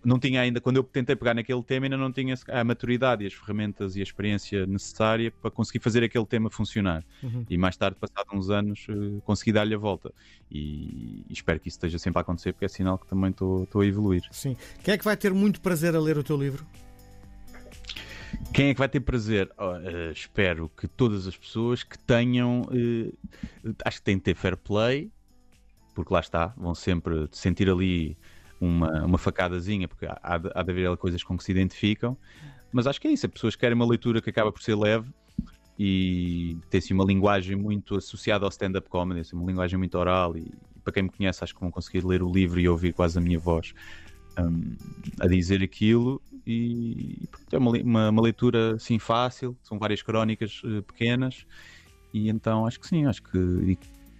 não 0.04 0.20
tinha 0.20 0.42
ainda, 0.42 0.62
quando 0.62 0.78
eu 0.78 0.84
tentei 0.84 1.16
pegar 1.16 1.34
naquele 1.34 1.62
tema, 1.64 1.86
ainda 1.86 1.98
não 1.98 2.12
tinha 2.12 2.36
a 2.50 2.64
maturidade 2.64 3.24
e 3.24 3.28
as 3.28 3.34
ferramentas 3.34 3.96
e 3.96 4.00
a 4.00 4.04
experiência 4.04 4.66
necessária 4.66 5.32
para 5.32 5.52
conseguir 5.52 5.80
fazer 5.80 6.04
aquele 6.04 6.26
tema 6.26 6.50
funcionar. 6.50 7.04
Uhum. 7.22 7.46
E 7.50 7.58
mais 7.58 7.76
tarde, 7.76 7.98
passados 8.00 8.34
uns 8.34 8.50
anos, 8.50 8.88
eh, 8.90 9.22
consegui 9.26 9.52
dar-lhe 9.52 9.76
a 9.76 9.78
volta. 9.78 10.14
E, 10.50 11.26
e, 11.28 11.34
espero 11.34 11.60
que 11.60 11.68
isso 11.68 11.78
esteja 11.78 12.00
sempre 12.00 12.20
a 12.20 12.22
acontecer, 12.22 12.54
porque 12.54 12.66
é 12.66 12.70
sinal 12.70 12.98
que 12.98 13.08
também 13.08 13.32
estou 13.32 13.68
a 13.76 13.86
evoluir. 13.86 14.24
Sim. 14.32 14.56
Quem 14.84 14.94
é 14.94 14.98
que 14.98 15.04
vai 15.04 15.18
ter 15.18 15.34
muito 15.34 15.60
prazer 15.62 15.96
a 15.96 16.00
ler 16.00 16.18
o 16.18 16.24
teu 16.24 16.38
livro? 16.38 16.66
Quem 18.54 18.70
é 18.70 18.74
que 18.74 18.80
vai 18.80 18.90
ter 18.90 19.00
prazer? 19.00 19.50
Oh, 19.58 19.72
uh, 19.72 20.12
espero 20.12 20.70
que 20.70 20.88
todas 20.88 21.28
as 21.28 21.36
pessoas 21.36 21.84
que 21.84 21.98
tenham. 21.98 22.62
Uh, 22.64 23.14
acho 23.86 23.98
que 23.98 24.04
têm 24.04 24.18
de 24.18 24.24
ter 24.24 24.36
fair 24.36 24.58
play, 24.58 25.12
porque 25.94 26.14
lá 26.14 26.20
está, 26.20 26.48
vão 26.58 26.76
sempre 26.76 27.28
sentir 27.32 27.70
ali 27.70 28.18
uma, 28.60 29.06
uma 29.06 29.18
facadazinha, 29.18 29.88
porque 29.88 30.06
há, 30.06 30.20
há, 30.22 30.38
de, 30.38 30.50
haver 30.54 30.96
coisas 30.98 31.24
com 31.24 31.38
que 31.38 31.44
se 31.44 31.52
identificam. 31.52 32.18
Mas 32.72 32.88
acho 32.88 33.00
que 33.00 33.08
é 33.08 33.12
isso, 33.12 33.26
as 33.26 33.32
pessoas 33.32 33.56
querem 33.56 33.76
uma 33.76 33.88
leitura 33.88 34.22
que 34.22 34.30
acaba 34.30 34.52
por 34.52 34.62
ser 34.62 34.76
leve 34.76 35.10
e 35.80 36.58
tem 36.70 36.80
assim 36.80 36.94
uma 36.94 37.06
linguagem 37.06 37.56
muito 37.56 37.96
associada 37.96 38.46
ao 38.46 38.50
stand-up 38.50 38.90
comedy, 38.90 39.22
assim, 39.22 39.36
uma 39.36 39.46
linguagem 39.46 39.78
muito 39.78 39.98
oral 39.98 40.36
e, 40.36 40.52
para 40.84 40.94
quem 40.94 41.04
me 41.04 41.10
conhece 41.10 41.44
acho 41.44 41.54
que 41.54 41.62
vão 41.62 41.70
conseguir 41.70 42.06
ler 42.06 42.24
o 42.24 42.32
livro 42.32 42.60
e 42.60 42.68
ouvir 42.68 42.94
quase 42.94 43.18
a 43.18 43.22
minha 43.22 43.38
voz 43.38 43.74
um, 44.40 44.76
a 45.20 45.28
dizer 45.28 45.62
aquilo 45.62 46.22
e, 46.46 47.24
e 47.24 47.30
é 47.52 47.58
uma, 47.58 47.72
uma, 47.72 48.10
uma, 48.10 48.22
leitura 48.22 48.76
assim 48.76 48.98
fácil, 48.98 49.58
são 49.62 49.78
várias 49.78 50.02
crónicas 50.02 50.62
uh, 50.64 50.82
pequenas 50.84 51.46
e 52.14 52.30
então 52.30 52.66
acho 52.66 52.80
que 52.80 52.88
sim, 52.88 53.06
acho 53.06 53.22
que 53.22 53.38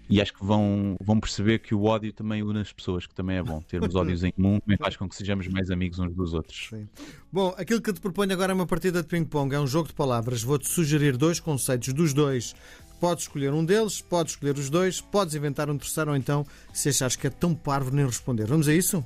e, 0.10 0.22
acho 0.22 0.34
que 0.34 0.44
vão, 0.46 0.96
vão 1.02 1.20
perceber 1.20 1.60
que 1.60 1.76
o 1.76 1.84
ódio 1.84 2.14
também 2.14 2.42
une 2.42 2.62
as 2.62 2.72
pessoas, 2.72 3.06
que 3.06 3.14
também 3.14 3.38
é 3.38 3.44
bom. 3.44 3.62
Termos 3.62 3.94
ódios 3.96 4.24
em 4.24 4.32
comum 4.32 4.60
também 4.60 4.78
faz 4.78 4.96
com 4.96 5.08
que 5.08 5.16
sejamos 5.16 5.48
mais 5.48 5.70
amigos 5.70 6.00
uns 6.00 6.14
dos 6.14 6.34
outros. 6.34 6.68
Sim. 6.70 6.88
Bom, 7.32 7.54
aquilo 7.58 7.82
que 7.82 7.92
te 7.92 8.00
proponho 8.00 8.32
agora 8.32 8.52
é 8.52 8.56
uma 8.56 8.66
partida 8.66 9.02
de 9.02 9.08
ping-pong, 9.08 9.54
é 9.54 9.60
um 9.60 9.68
jogo 9.68 9.90
de 9.90 9.94
palavras. 9.94 10.42
Vou-te 10.42 10.68
sugerir 10.68 11.18
dois 11.18 11.40
conceitos 11.40 11.94
dos 11.94 12.14
dois. 12.14 12.56
Podes 13.00 13.26
escolher 13.26 13.54
um 13.54 13.64
deles, 13.64 14.02
podes 14.02 14.34
escolher 14.34 14.58
os 14.58 14.70
dois, 14.70 15.00
podes 15.00 15.36
inventar 15.36 15.70
um 15.70 15.78
terceiro, 15.78 16.12
ou 16.12 16.18
então, 16.18 16.46
se 16.74 16.90
achares 16.90 17.16
que 17.16 17.28
é 17.28 17.30
tão 17.30 17.54
parvo, 17.54 17.92
nem 17.92 18.06
responder. 18.06 18.48
Vamos 18.48 18.68
a 18.68 18.74
isso? 18.74 19.06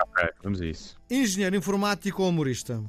Ok, 0.00 0.28
vamos 0.42 0.60
a 0.60 0.66
isso. 0.66 0.96
Engenheiro 1.10 1.56
informático 1.56 2.22
ou 2.22 2.28
humorista? 2.30 2.82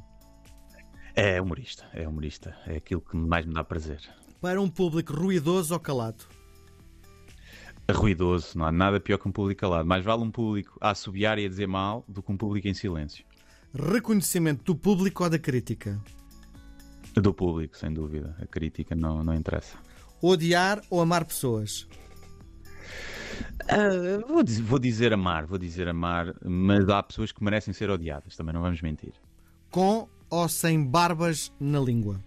É 1.16 1.42
humorista, 1.42 1.86
é 1.94 2.08
humorista. 2.08 2.56
É 2.66 2.78
aquilo 2.78 3.02
que 3.02 3.18
mais 3.18 3.46
me 3.46 3.54
dá 3.54 3.64
prazer. 3.64 4.00
Para 4.40 4.62
um 4.62 4.70
público 4.70 5.14
ruidoso 5.14 5.74
ou 5.74 5.80
calado? 5.80 6.24
Ruidoso, 7.92 8.58
não 8.58 8.66
há 8.66 8.72
nada 8.72 9.00
pior 9.00 9.18
que 9.18 9.28
um 9.28 9.32
público 9.32 9.62
calado. 9.62 9.88
Mais 9.88 10.04
vale 10.04 10.24
um 10.24 10.32
público 10.32 10.78
a 10.82 10.92
assobiar 10.92 11.38
e 11.40 11.46
a 11.46 11.50
dizer 11.50 11.68
mal 11.68 12.04
do 12.08 12.22
que 12.22 12.32
um 12.32 12.38
público 12.38 12.68
em 12.68 12.74
silêncio. 12.74 13.26
Reconhecimento 13.74 14.64
do 14.64 14.76
público 14.76 15.24
ou 15.24 15.30
da 15.30 15.38
crítica? 15.38 16.00
Do 17.14 17.34
público, 17.34 17.78
sem 17.78 17.94
dúvida. 17.94 18.36
A 18.42 18.46
crítica 18.46 18.96
não, 18.96 19.24
não 19.24 19.34
interessa. 19.34 19.78
Odiar 20.22 20.82
ou 20.90 21.02
amar 21.02 21.26
pessoas? 21.26 21.88
Uh, 23.64 24.28
vou, 24.28 24.44
dizer, 24.44 24.64
vou 24.64 24.80
dizer 24.80 25.14
amar, 25.14 25.46
vou 25.46 25.58
dizer 25.58 25.88
amar, 25.88 26.34
mas 26.44 26.90
há 26.90 27.02
pessoas 27.04 27.32
que 27.32 27.44
merecem 27.44 27.74
ser 27.74 27.90
odiadas, 27.90 28.36
também 28.36 28.54
não 28.54 28.62
vamos 28.62 28.82
mentir. 28.82 29.14
Com 29.70 30.10
ou 30.30 30.50
sem 30.50 30.84
barbas 30.84 31.52
na 31.60 31.80
língua? 31.80 32.20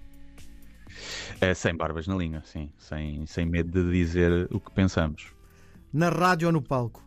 É, 1.41 1.55
sem 1.55 1.75
barbas 1.75 2.07
na 2.07 2.15
língua, 2.15 2.43
sim. 2.45 2.71
Sem, 2.79 3.27
sem 3.27 3.47
medo 3.47 3.71
de 3.71 3.91
dizer 3.93 4.49
o 4.51 4.61
que 4.61 4.71
pensamos. 4.73 5.33
Na 5.93 6.09
rádio 6.09 6.49
ou 6.49 6.53
no 6.53 6.63
palco? 6.63 7.05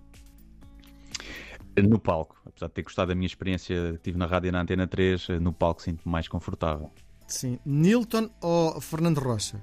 No 1.78 2.00
palco, 2.00 2.40
apesar 2.46 2.68
de 2.68 2.74
ter 2.74 2.84
gostado 2.84 3.10
da 3.10 3.16
minha 3.16 3.26
experiência 3.26 3.94
que 3.94 3.98
tive 4.00 4.18
na 4.18 4.26
rádio 4.26 4.50
e 4.50 4.52
na 4.52 4.62
Antena 4.62 4.88
3, 4.88 5.28
no 5.42 5.52
palco 5.52 5.82
sinto-me 5.82 6.12
mais 6.12 6.28
confortável. 6.28 6.92
Sim. 7.28 7.60
Nilton 7.66 8.30
ou 8.42 8.80
Fernando 8.80 9.18
Rocha? 9.18 9.62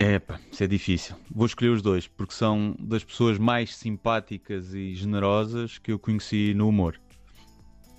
Epa, 0.00 0.40
isso 0.50 0.64
é 0.64 0.66
difícil. 0.66 1.14
Vou 1.30 1.46
escolher 1.46 1.70
os 1.70 1.82
dois, 1.82 2.06
porque 2.06 2.32
são 2.32 2.74
das 2.78 3.04
pessoas 3.04 3.36
mais 3.36 3.76
simpáticas 3.76 4.72
e 4.72 4.94
generosas 4.94 5.76
que 5.78 5.92
eu 5.92 5.98
conheci 5.98 6.54
no 6.54 6.68
humor. 6.68 6.98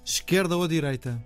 Esquerda 0.03 0.57
ou 0.57 0.67
direita? 0.67 1.21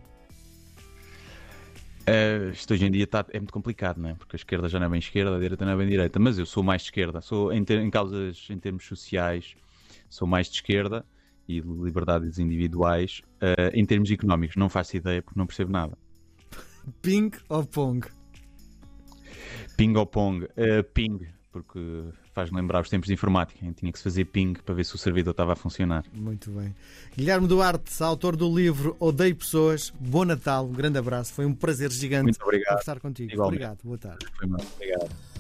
Uh, 2.03 2.51
isto 2.51 2.73
hoje 2.73 2.85
em 2.85 2.91
dia 2.91 3.07
tá, 3.07 3.25
é 3.29 3.39
muito 3.39 3.53
complicado, 3.53 3.97
não 3.97 4.09
é? 4.09 4.13
Porque 4.13 4.35
a 4.35 4.37
esquerda 4.37 4.67
já 4.67 4.77
não 4.77 4.87
é 4.87 4.89
bem 4.89 4.99
esquerda, 4.99 5.35
a 5.35 5.39
direita 5.39 5.63
não 5.65 5.71
é 5.71 5.77
bem 5.77 5.87
direita. 5.87 6.19
Mas 6.19 6.37
eu 6.37 6.45
sou 6.45 6.61
mais 6.61 6.81
de 6.81 6.87
esquerda. 6.87 7.21
Sou 7.21 7.53
em, 7.53 7.63
ter, 7.63 7.79
em 7.79 7.89
causas, 7.89 8.47
em 8.49 8.57
termos 8.57 8.85
sociais, 8.85 9.55
sou 10.09 10.27
mais 10.27 10.47
de 10.47 10.55
esquerda 10.55 11.05
e 11.47 11.61
de 11.61 11.67
liberdades 11.67 12.39
individuais. 12.39 13.21
Uh, 13.41 13.71
em 13.73 13.85
termos 13.85 14.11
económicos, 14.11 14.57
não 14.57 14.69
faço 14.69 14.97
ideia 14.97 15.21
porque 15.21 15.39
não 15.39 15.47
percebo 15.47 15.71
nada. 15.71 15.97
Ping 17.01 17.31
ou 17.47 17.65
Pong? 17.65 18.05
Ping 19.77 19.95
ou 19.95 20.05
Pong? 20.05 20.43
Uh, 20.43 20.83
ping, 20.93 21.25
porque 21.53 21.79
faz-me 22.33 22.57
lembrar 22.57 22.81
os 22.81 22.89
tempos 22.89 23.07
de 23.07 23.13
informática. 23.13 23.59
Tinha 23.75 23.91
que 23.91 23.97
se 23.99 24.03
fazer 24.03 24.25
ping 24.25 24.53
para 24.55 24.73
ver 24.73 24.83
se 24.83 24.95
o 24.95 24.97
servidor 24.97 25.31
estava 25.31 25.53
a 25.53 25.55
funcionar. 25.55 26.03
Muito 26.11 26.49
bem. 26.49 26.75
Guilherme 27.15 27.47
Duarte, 27.47 28.03
autor 28.03 28.35
do 28.35 28.53
livro 28.53 28.97
Odeio 28.99 29.35
Pessoas, 29.35 29.93
bom 29.99 30.25
Natal, 30.25 30.65
um 30.65 30.73
grande 30.73 30.97
abraço. 30.97 31.31
Foi 31.31 31.45
um 31.45 31.53
prazer 31.53 31.91
gigante 31.91 32.23
Muito 32.23 32.41
obrigado. 32.43 32.69
conversar 32.69 32.99
contigo. 32.99 33.31
Igualmente. 33.31 33.63
Obrigado, 33.63 33.79
boa 33.83 33.97
tarde. 33.99 34.25
Foi 34.35 34.47
muito 34.47 34.65
obrigado. 34.75 35.32